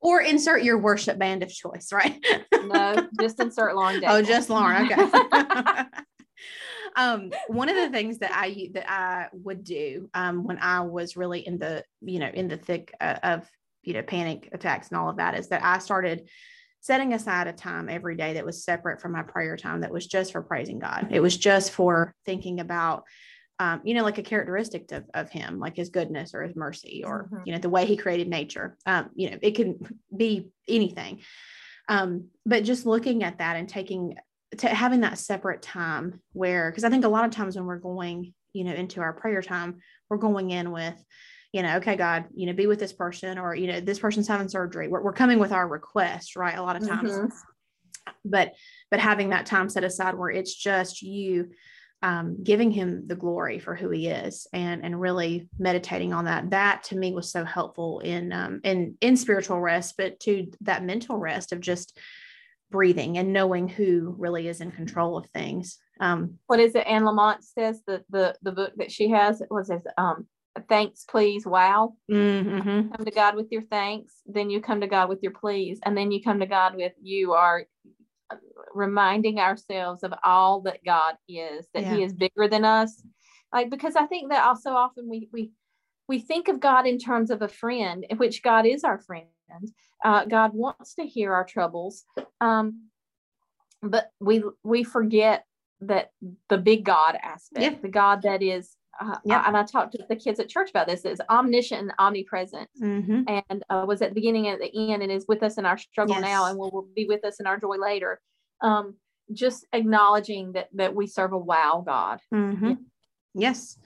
[0.00, 2.24] Or insert your worship band of choice, right?
[2.52, 4.10] no, just insert Lauren Daigle.
[4.10, 4.86] Oh, just Lauren.
[4.92, 5.82] Okay.
[6.96, 11.16] um, one of the things that I that I would do um, when I was
[11.16, 13.50] really in the you know in the thick uh, of
[13.82, 16.28] you know panic attacks and all of that is that I started
[16.80, 20.06] setting aside a time every day that was separate from my prayer time that was
[20.06, 21.08] just for praising God.
[21.10, 23.04] It was just for thinking about
[23.60, 27.02] um, you know, like a characteristic of, of him, like his goodness or his mercy
[27.04, 27.42] or, mm-hmm.
[27.44, 28.76] you know, the way he created nature.
[28.86, 29.80] Um, you know, it can
[30.16, 31.22] be anything.
[31.88, 34.14] Um, but just looking at that and taking
[34.58, 37.76] to having that separate time where because i think a lot of times when we're
[37.76, 39.76] going you know into our prayer time
[40.08, 40.94] we're going in with
[41.52, 44.28] you know okay god you know be with this person or you know this person's
[44.28, 48.10] having surgery we're, we're coming with our request right a lot of times mm-hmm.
[48.24, 48.54] but
[48.90, 51.50] but having that time set aside where it's just you
[52.00, 56.50] um, giving him the glory for who he is and and really meditating on that
[56.50, 60.84] that to me was so helpful in um in in spiritual rest but to that
[60.84, 61.98] mental rest of just
[62.70, 65.78] breathing and knowing who really is in control of things.
[66.00, 66.86] Um, what is it?
[66.86, 70.26] Anne Lamott says the the the book that she has it was as um
[70.68, 72.88] thanks please wow mm-hmm.
[72.90, 75.96] come to god with your thanks then you come to god with your please and
[75.96, 77.64] then you come to god with you are
[78.74, 81.94] reminding ourselves of all that god is that yeah.
[81.94, 83.02] he is bigger than us
[83.52, 85.50] like because i think that also often we we
[86.08, 89.26] we think of god in terms of a friend which god is our friend
[90.04, 92.04] uh, God wants to hear our troubles,
[92.40, 92.88] um,
[93.82, 95.44] but we we forget
[95.80, 96.10] that
[96.48, 97.74] the big God aspect, yeah.
[97.82, 98.74] the God that is.
[99.00, 99.44] Uh, yeah.
[99.46, 103.22] and I talked to the kids at church about this is omniscient and omnipresent mm-hmm.
[103.28, 105.64] and uh, was at the beginning and at the end and is with us in
[105.64, 106.22] our struggle yes.
[106.22, 108.20] now and will, will, be with us in our joy later
[108.60, 108.94] um,
[109.32, 112.20] just acknowledging that that we serve a wow God.
[112.32, 112.66] Mm-hmm.
[112.66, 112.74] Yeah.
[113.34, 113.78] Yes.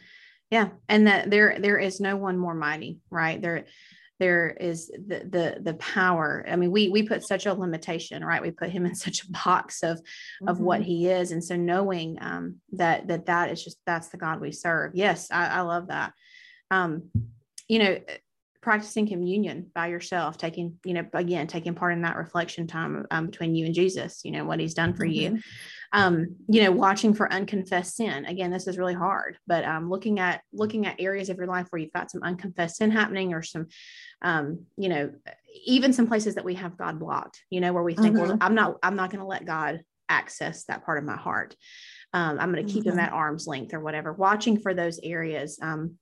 [0.51, 0.69] Yeah.
[0.89, 3.41] And that there there is no one more mighty, right?
[3.41, 3.65] There
[4.23, 6.47] there is the the the power.
[6.49, 8.41] I mean, we we put such a limitation, right?
[8.41, 10.49] We put him in such a box of mm-hmm.
[10.49, 10.91] of what mm-hmm.
[10.91, 11.33] he is.
[11.33, 14.93] And so knowing um that that that is just that's the God we serve.
[14.95, 16.13] Yes, I, I love that.
[16.71, 17.11] Um,
[17.67, 17.99] you know,
[18.63, 23.27] practicing communion by yourself, taking, you know, again, taking part in that reflection time um,
[23.27, 25.37] between you and Jesus, you know, what he's done for mm-hmm.
[25.37, 25.43] you.
[25.93, 28.25] Um, you know, watching for unconfessed sin.
[28.25, 31.67] Again, this is really hard, but um, looking at looking at areas of your life
[31.69, 33.67] where you've got some unconfessed sin happening, or some,
[34.23, 35.13] um, you know,
[35.67, 37.43] even some places that we have God blocked.
[37.51, 38.29] You know, where we think, mm-hmm.
[38.29, 41.55] well, I'm not, I'm not going to let God access that part of my heart.
[42.15, 42.99] Um, I'm going to keep mm-hmm.
[42.99, 44.15] him at arm's length or whatever.
[44.15, 45.59] Watching for those areas.
[45.61, 45.99] Um,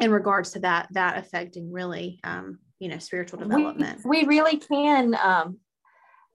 [0.00, 4.00] in regards to that that affecting really um, you know spiritual development.
[4.04, 5.58] we, we really can um,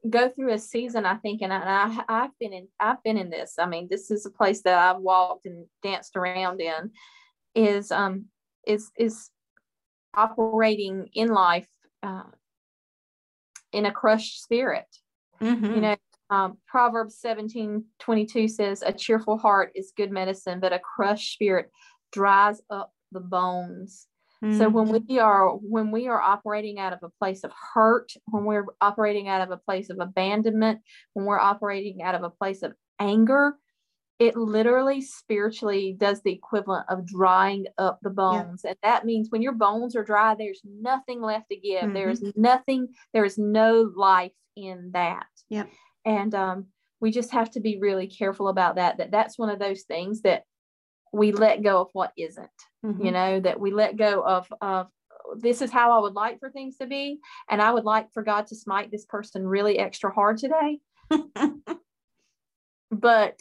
[0.10, 3.30] go through a season i think and I, I have been in i've been in
[3.30, 3.55] this.
[3.60, 6.91] I mean this is a place that i've walked and danced around in
[7.55, 8.26] is um
[8.66, 9.30] is is
[10.14, 11.68] operating in life
[12.01, 12.24] uh,
[13.72, 14.88] in a crushed spirit.
[15.41, 15.66] Mm-hmm.
[15.66, 15.95] you know
[16.32, 21.72] um, proverbs 17 22 says a cheerful heart is good medicine but a crushed spirit
[22.12, 24.07] dries up the bones.
[24.43, 24.57] Mm-hmm.
[24.57, 25.14] So when mm-hmm.
[25.14, 29.28] we are when we are operating out of a place of hurt, when we're operating
[29.28, 30.80] out of a place of abandonment,
[31.14, 33.57] when we're operating out of a place of anger,
[34.20, 38.62] it literally spiritually does the equivalent of drying up the bones.
[38.64, 38.72] Yeah.
[38.72, 41.84] And that means when your bones are dry, there's nothing left to give.
[41.84, 41.93] Mm-hmm.
[41.93, 45.28] There's nothing, there's no life in that.
[45.49, 45.66] Yeah.
[46.05, 46.66] And um,
[46.99, 48.97] we just have to be really careful about that.
[48.97, 50.43] That that's one of those things that
[51.14, 52.49] we let go of what isn't
[52.86, 53.06] mm-hmm.
[53.06, 54.88] you know that we let go of of
[55.38, 57.20] this is how i would like for things to be
[57.50, 60.80] and i would like for god to smite this person really extra hard today
[62.92, 63.40] but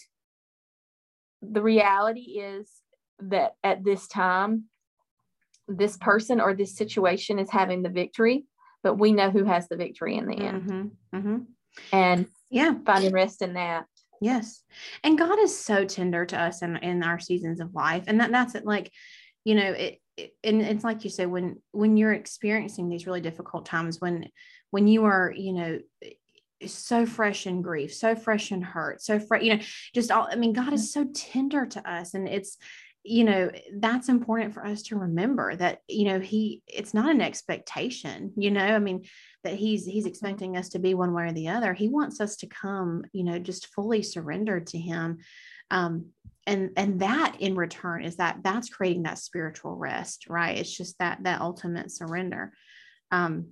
[1.42, 2.70] the reality is
[3.20, 4.64] that at this time
[5.66, 8.44] this person or this situation is having the victory
[8.82, 11.16] but we know who has the victory in the end mm-hmm.
[11.16, 11.38] Mm-hmm.
[11.92, 13.86] and yeah finding rest in that
[14.20, 14.62] Yes.
[15.04, 18.04] And God is so tender to us in, in our seasons of life.
[18.06, 18.64] And that that's it.
[18.64, 18.90] Like,
[19.44, 23.20] you know, it, it, and it's like you said, when, when you're experiencing these really
[23.20, 24.28] difficult times, when,
[24.70, 25.78] when you are, you know,
[26.66, 29.62] so fresh in grief, so fresh in hurt, so fresh, you know,
[29.94, 32.14] just all, I mean, God is so tender to us.
[32.14, 32.58] And it's,
[33.08, 37.20] you know that's important for us to remember that you know he it's not an
[37.20, 39.04] expectation you know i mean
[39.44, 40.08] that he's he's mm-hmm.
[40.08, 43.24] expecting us to be one way or the other he wants us to come you
[43.24, 45.18] know just fully surrendered to him
[45.70, 46.06] um
[46.48, 50.98] and and that in return is that that's creating that spiritual rest right it's just
[50.98, 52.52] that that ultimate surrender
[53.12, 53.48] um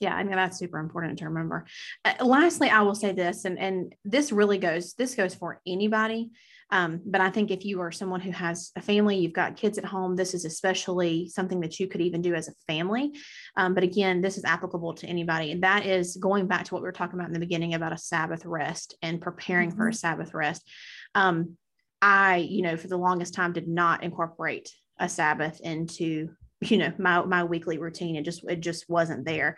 [0.00, 1.66] yeah i mean that's super important to remember
[2.04, 6.30] uh, lastly i will say this and and this really goes this goes for anybody
[6.72, 9.76] um, but I think if you are someone who has a family, you've got kids
[9.78, 13.12] at home, this is especially something that you could even do as a family.
[13.56, 15.50] Um, but again, this is applicable to anybody.
[15.50, 17.92] And that is going back to what we were talking about in the beginning about
[17.92, 19.78] a Sabbath rest and preparing mm-hmm.
[19.78, 19.96] for a mm-hmm.
[19.96, 20.68] Sabbath rest.
[21.14, 21.56] Um,
[22.02, 26.30] I, you know, for the longest time did not incorporate a Sabbath into
[26.60, 28.16] you know my my weekly routine.
[28.16, 29.56] It just it just wasn't there.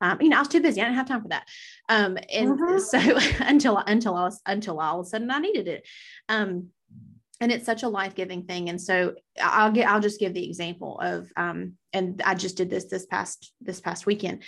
[0.00, 0.80] Um, you know i was too busy.
[0.80, 1.48] I didn't have time for that.
[1.88, 2.78] Um, and mm-hmm.
[2.78, 5.86] so until until i was until all of a sudden i needed it.
[6.28, 6.68] Um,
[7.40, 8.68] and it's such a life-giving thing.
[8.68, 12.70] And so i'll get i'll just give the example of um, and i just did
[12.70, 14.42] this this past this past weekend.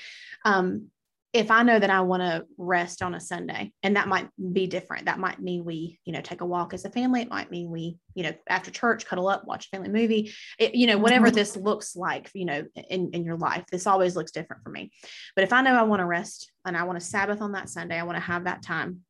[0.44, 0.90] Um,
[1.32, 4.66] if I know that I want to rest on a Sunday, and that might be
[4.66, 7.22] different, that might mean we, you know, take a walk as a family.
[7.22, 10.32] It might mean we, you know, after church, cuddle up, watch a family movie.
[10.58, 11.34] It, you know, whatever mm-hmm.
[11.34, 14.90] this looks like, you know, in, in your life, this always looks different for me.
[15.34, 17.68] But if I know I want to rest and I want to Sabbath on that
[17.68, 19.00] Sunday, I want to have that time,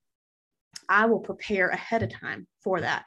[0.88, 3.04] I will prepare ahead of time for that.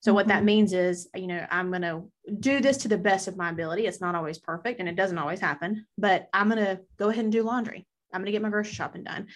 [0.00, 0.46] So what that mm-hmm.
[0.46, 2.04] means is, you know, I'm going to
[2.38, 3.86] do this to the best of my ability.
[3.86, 7.24] It's not always perfect and it doesn't always happen, but I'm going to go ahead
[7.24, 7.86] and do laundry.
[8.12, 9.26] I'm going to get my grocery shopping done.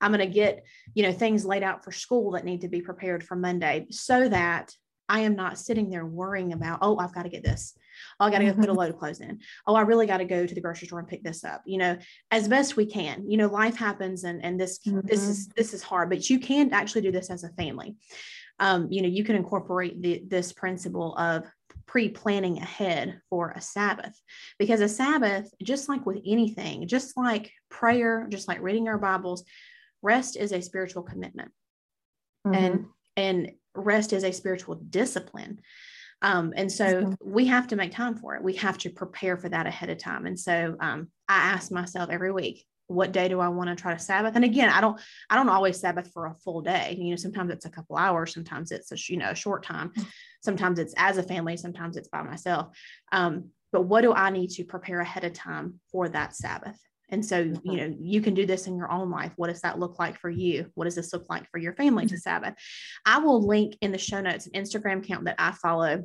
[0.00, 0.64] I'm going to get,
[0.94, 4.28] you know, things laid out for school that need to be prepared for Monday so
[4.28, 4.72] that
[5.08, 7.74] I am not sitting there worrying about, oh, I've got to get this.
[8.20, 8.78] Oh, I got to go put a mm-hmm.
[8.78, 9.40] load of clothes in.
[9.66, 11.62] Oh, I really got to go to the grocery store and pick this up.
[11.64, 11.96] You know,
[12.30, 13.28] as best we can.
[13.28, 15.00] You know, life happens and and this mm-hmm.
[15.04, 17.96] this is this is hard, but you can actually do this as a family.
[18.60, 21.44] Um, you know, you can incorporate the, this principle of
[21.88, 24.14] pre planning ahead for a Sabbath.
[24.58, 29.44] Because a Sabbath, just like with anything, just like prayer, just like reading our Bibles,
[30.02, 31.50] rest is a spiritual commitment.
[32.46, 32.54] Mm-hmm.
[32.54, 32.86] And
[33.16, 35.60] and rest is a spiritual discipline.
[36.20, 38.42] Um, and so we have to make time for it.
[38.42, 40.26] We have to prepare for that ahead of time.
[40.26, 43.94] And so um, I ask myself every week, what day do I want to try
[43.94, 44.34] to Sabbath?
[44.34, 46.96] And again, I don't, I don't always Sabbath for a full day.
[46.98, 49.90] You know, sometimes it's a couple hours, sometimes it's a, you know, a short time,
[49.90, 50.06] mm.
[50.42, 52.76] sometimes it's as a family, sometimes it's by myself.
[53.12, 56.78] Um, but what do I need to prepare ahead of time for that Sabbath?
[57.10, 57.70] And so, mm-hmm.
[57.70, 59.32] you know, you can do this in your own life.
[59.36, 60.70] What does that look like for you?
[60.74, 62.20] What does this look like for your family to mm-hmm.
[62.20, 62.54] Sabbath?
[63.06, 66.04] I will link in the show notes an Instagram account that I follow.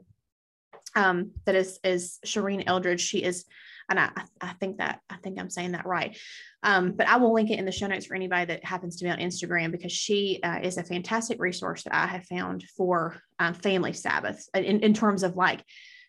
[0.95, 3.01] Um, that is is Shireen Eldridge.
[3.01, 3.45] She is,
[3.89, 6.17] and I I think that I think I'm saying that right.
[6.61, 9.05] Um, but I will link it in the show notes for anybody that happens to
[9.05, 13.17] be on Instagram because she uh, is a fantastic resource that I have found for
[13.39, 15.63] um, family Sabbaths in, in terms of like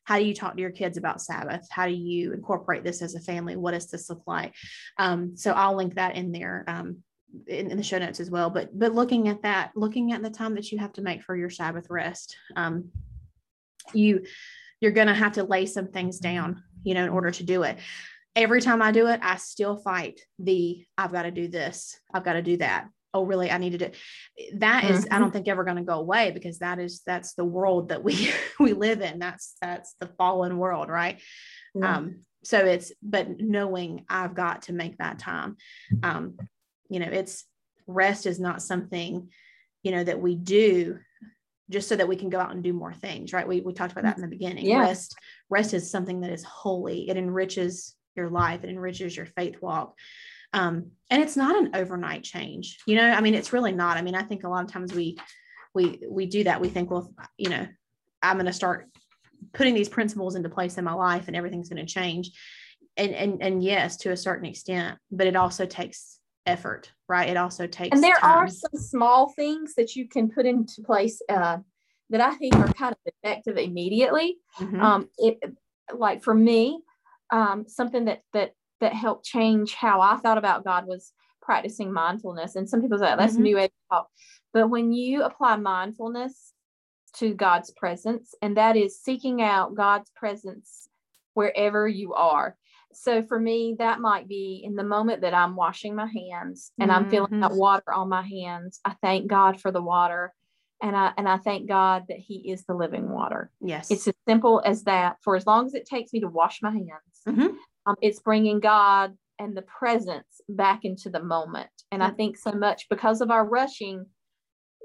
[0.05, 1.66] how do you talk to your kids about Sabbath?
[1.70, 3.57] How do you incorporate this as a family?
[3.57, 4.55] What does this look like?
[4.99, 6.99] Um, so I'll link that in there um,
[7.47, 8.51] in, in, the show notes as well.
[8.51, 11.35] But but looking at that, looking at the time that you have to make for
[11.35, 12.91] your Sabbath rest, um,
[13.93, 14.24] you
[14.85, 17.62] you're going to have to lay some things down, you know, in order to do
[17.62, 17.78] it.
[18.37, 22.24] Every time I do it, I still fight the I've got to do this, I've
[22.24, 23.95] got to do that oh really i needed it
[24.55, 25.14] that is, mm-hmm.
[25.14, 28.03] i don't think ever going to go away because that is that's the world that
[28.03, 28.28] we
[28.59, 31.20] we live in that's that's the fallen world right
[31.76, 31.85] mm-hmm.
[31.85, 35.57] um so it's but knowing i've got to make that time
[36.03, 36.37] um
[36.91, 37.45] you know it's
[37.87, 39.28] rest is not something
[39.85, 40.99] you know that we do
[41.71, 43.49] just so that we can go out and do more things right?
[43.49, 44.67] We, we talked about that in the beginning.
[44.67, 44.81] Yeah.
[44.81, 45.17] rest
[45.51, 47.09] rest is something that is holy.
[47.09, 48.65] It enriches your life.
[48.65, 49.95] It enriches your faith walk.
[50.53, 52.79] Um, and it's not an overnight change.
[52.87, 53.97] You know i mean it's really not.
[53.97, 55.19] I mean i think a lot of times we
[55.75, 56.61] we we do that.
[56.61, 57.67] We think well you know
[58.23, 58.89] i'm going to start
[59.53, 62.31] putting these principles into place in my life and everything's going to change.
[62.97, 67.36] And and and yes to a certain extent but it also takes effort right it
[67.36, 68.38] also takes and there time.
[68.38, 71.59] are some small things that you can put into place uh,
[72.11, 74.80] that i think are kind of effective immediately mm-hmm.
[74.80, 75.38] um it
[75.97, 76.80] like for me
[77.30, 78.53] um something that that
[78.84, 82.55] that helped change how I thought about God was practicing mindfulness.
[82.57, 83.42] And some people say that's mm-hmm.
[83.42, 84.09] new age talk.
[84.53, 86.53] But when you apply mindfulness
[87.14, 90.88] to God's presence, and that is seeking out God's presence
[91.34, 92.57] wherever you are.
[92.97, 96.90] So for me, that might be in the moment that I'm washing my hands and
[96.90, 97.05] mm-hmm.
[97.05, 97.59] I'm feeling that mm-hmm.
[97.59, 98.80] water on my hands.
[98.84, 100.32] I thank God for the water.
[100.82, 103.51] And I and I thank God that He is the living water.
[103.61, 105.16] Yes, it's as simple as that.
[105.22, 106.88] For as long as it takes me to wash my hands,
[107.26, 111.70] mm-hmm um, it's bringing God and the presence back into the moment.
[111.90, 114.07] And I think so much because of our rushing,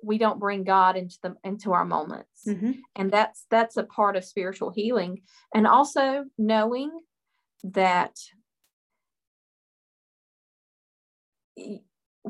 [0.03, 2.45] we don't bring God into the into our moments.
[2.47, 2.71] Mm-hmm.
[2.95, 5.21] And that's that's a part of spiritual healing.
[5.53, 6.91] And also knowing
[7.63, 8.15] that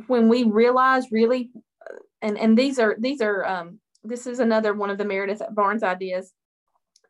[0.07, 1.51] when we realize really
[2.21, 5.84] and and these are these are um this is another one of the Meredith Barnes
[5.84, 6.32] ideas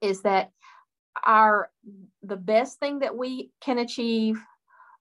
[0.02, 0.52] is that
[1.26, 1.70] our
[2.24, 4.40] the best thing that we can achieve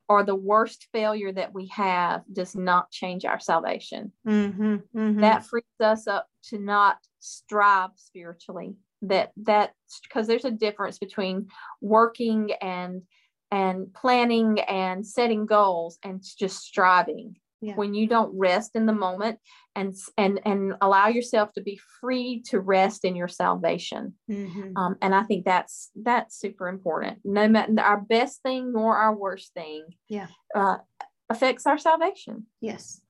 [0.08, 4.10] or the worst failure that we have does not change our salvation.
[4.26, 5.20] Mm-hmm, mm-hmm.
[5.20, 8.74] That frees us up to not strive spiritually.
[9.02, 9.72] That that
[10.02, 11.48] because there's a difference between
[11.80, 13.02] working and
[13.50, 17.36] and planning and setting goals and just striving.
[17.60, 17.74] Yeah.
[17.74, 19.40] when you don't rest in the moment
[19.74, 24.14] and and and allow yourself to be free to rest in your salvation.
[24.30, 24.76] Mm-hmm.
[24.76, 27.18] um, and i think that's that's super important.
[27.24, 30.28] No matter our best thing nor our worst thing yeah.
[30.54, 30.76] uh,
[31.28, 32.46] affects our salvation.
[32.60, 33.00] Yes.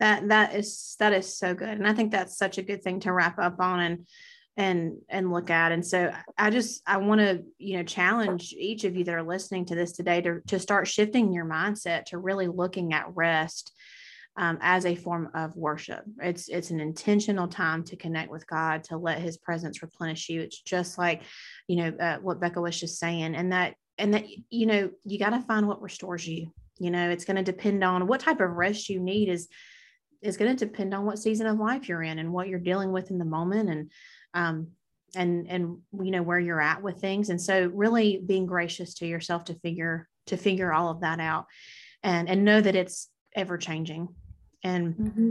[0.00, 1.68] That that is that is so good.
[1.68, 3.80] And i think that's such a good thing to wrap up on.
[3.80, 4.06] And
[4.56, 5.72] and and look at.
[5.72, 9.22] And so i just i want to you know challenge each of you that are
[9.22, 13.72] listening to this today to, to start shifting your mindset to really looking at rest
[14.36, 16.02] um, as a form of worship.
[16.20, 20.40] It's it's an intentional time to connect with god to let his presence replenish you.
[20.40, 21.22] It's just like
[21.68, 25.18] you know uh, what becca was just saying and that and that you know you
[25.18, 26.52] got to find what restores you.
[26.78, 29.48] You know it's going to depend on what type of rest you need is
[30.20, 32.90] is going to depend on what season of life you're in and what you're dealing
[32.90, 33.68] with in the moment.
[33.68, 33.90] And
[34.34, 34.68] um,
[35.16, 37.30] and and you know where you're at with things.
[37.30, 41.46] And so really being gracious to yourself to figure to figure all of that out
[42.02, 44.08] and and know that it's ever changing.
[44.62, 45.28] And mm-hmm.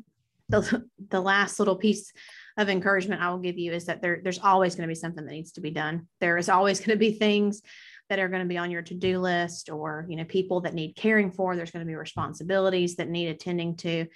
[0.50, 2.12] the, the last little piece
[2.56, 5.26] of encouragement i will give you is that there there's always going to be something
[5.26, 6.08] that needs to be done.
[6.20, 7.62] There is always going to be things
[8.10, 10.96] that are going to be on your to-do list or you know people that need
[10.96, 11.56] caring for.
[11.56, 14.08] There's going to be responsibilities that need attending to.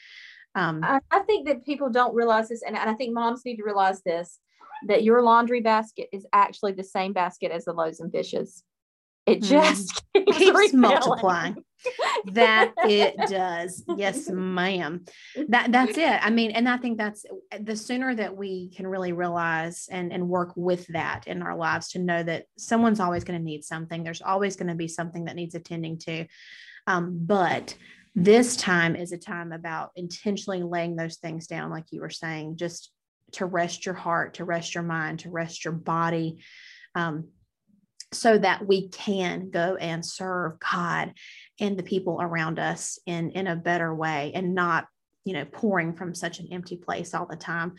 [0.55, 3.57] Um, I, I think that people don't realize this and, and i think moms need
[3.57, 4.39] to realize this
[4.87, 8.63] that your laundry basket is actually the same basket as the loaves and fishes.
[9.25, 9.45] It hmm.
[9.45, 10.25] just mm.
[10.25, 11.63] keeps, keeps multiplying.
[12.25, 13.83] that it does.
[13.97, 15.03] Yes, ma'am.
[15.49, 16.25] That that's it.
[16.25, 17.25] I mean, and I think that's
[17.59, 21.89] the sooner that we can really realize and and work with that in our lives
[21.89, 24.03] to know that someone's always going to need something.
[24.03, 26.25] There's always going to be something that needs attending to.
[26.87, 27.75] Um, but
[28.15, 32.55] this time is a time about intentionally laying those things down, like you were saying,
[32.55, 32.91] just
[33.33, 36.37] to rest your heart, to rest your mind, to rest your body,
[36.95, 37.27] um,
[38.13, 41.13] so that we can go and serve God
[41.59, 44.87] and the people around us in, in a better way and not,
[45.25, 47.73] you know, pouring from such an empty place all the time.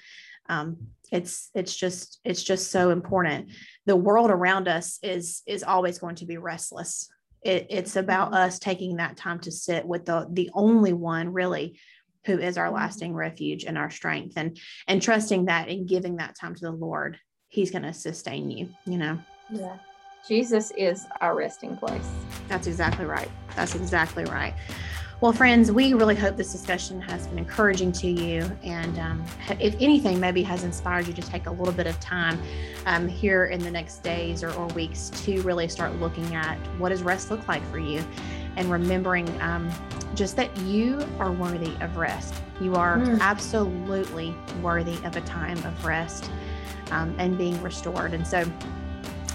[0.49, 0.77] Um,
[1.11, 3.51] it's it's just it's just so important.
[3.87, 7.09] The world around us is is always going to be restless.
[7.43, 8.43] It, it's about mm-hmm.
[8.43, 11.79] us taking that time to sit with the the only one really
[12.29, 12.77] who is our mm-hmm.
[12.77, 14.35] lasting refuge and our strength.
[14.37, 17.19] And and trusting that and giving that time to the lord
[17.49, 19.19] he's going to sustain you you know?
[19.51, 19.79] Yeah.
[20.29, 22.07] Jesus is our resting place.
[22.49, 23.31] That's exactly right.
[23.57, 24.55] That's exactly right.
[25.21, 28.49] Well, friends, we really hope this discussion has been encouraging to you.
[28.63, 29.25] And um,
[29.59, 32.41] if anything, maybe has inspired you to take a little bit of time
[32.87, 36.91] um, here in the next days or, or, weeks to really start looking at what
[36.91, 38.05] does rest look like for you
[38.59, 39.71] and remembering um,
[40.15, 42.35] just that you are worthy of rest.
[42.61, 43.21] You are mm.
[43.21, 46.31] absolutely worthy of a time of rest
[46.91, 48.13] um, and being restored.
[48.13, 48.45] And so,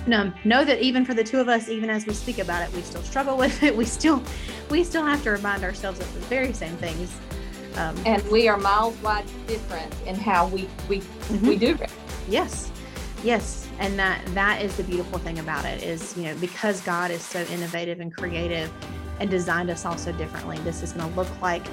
[0.06, 2.76] no, know that even for the two of us, even as we speak about it,
[2.76, 3.76] we still struggle with it.
[3.76, 4.22] We still,
[4.70, 7.16] we still have to remind ourselves of the very same things.
[7.76, 11.48] Um, and we are miles wide different in how we we mm-hmm.
[11.48, 11.90] we do it.
[12.30, 12.72] Yes,
[13.24, 17.10] yes, and that that is the beautiful thing about it is you know because God
[17.10, 18.72] is so innovative and creative
[19.20, 20.58] and designed us all so differently.
[20.60, 21.66] This is going to look like,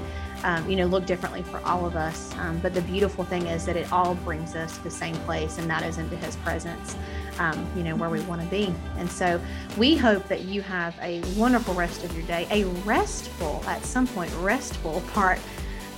[0.45, 2.35] um, you know, look differently for all of us.
[2.39, 5.59] Um, but the beautiful thing is that it all brings us to the same place,
[5.59, 6.97] and that is into His presence
[7.41, 8.73] um, you know, where we want to be.
[8.99, 9.41] And so
[9.77, 14.07] we hope that you have a wonderful rest of your day, a restful, at some
[14.07, 15.41] point, restful part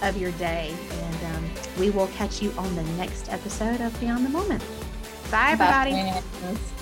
[0.03, 0.75] of your day.
[1.03, 4.65] And um, we will catch you on the next episode of Beyond the Moment.
[5.31, 5.93] Bye, everybody.
[5.93, 6.82] Bye,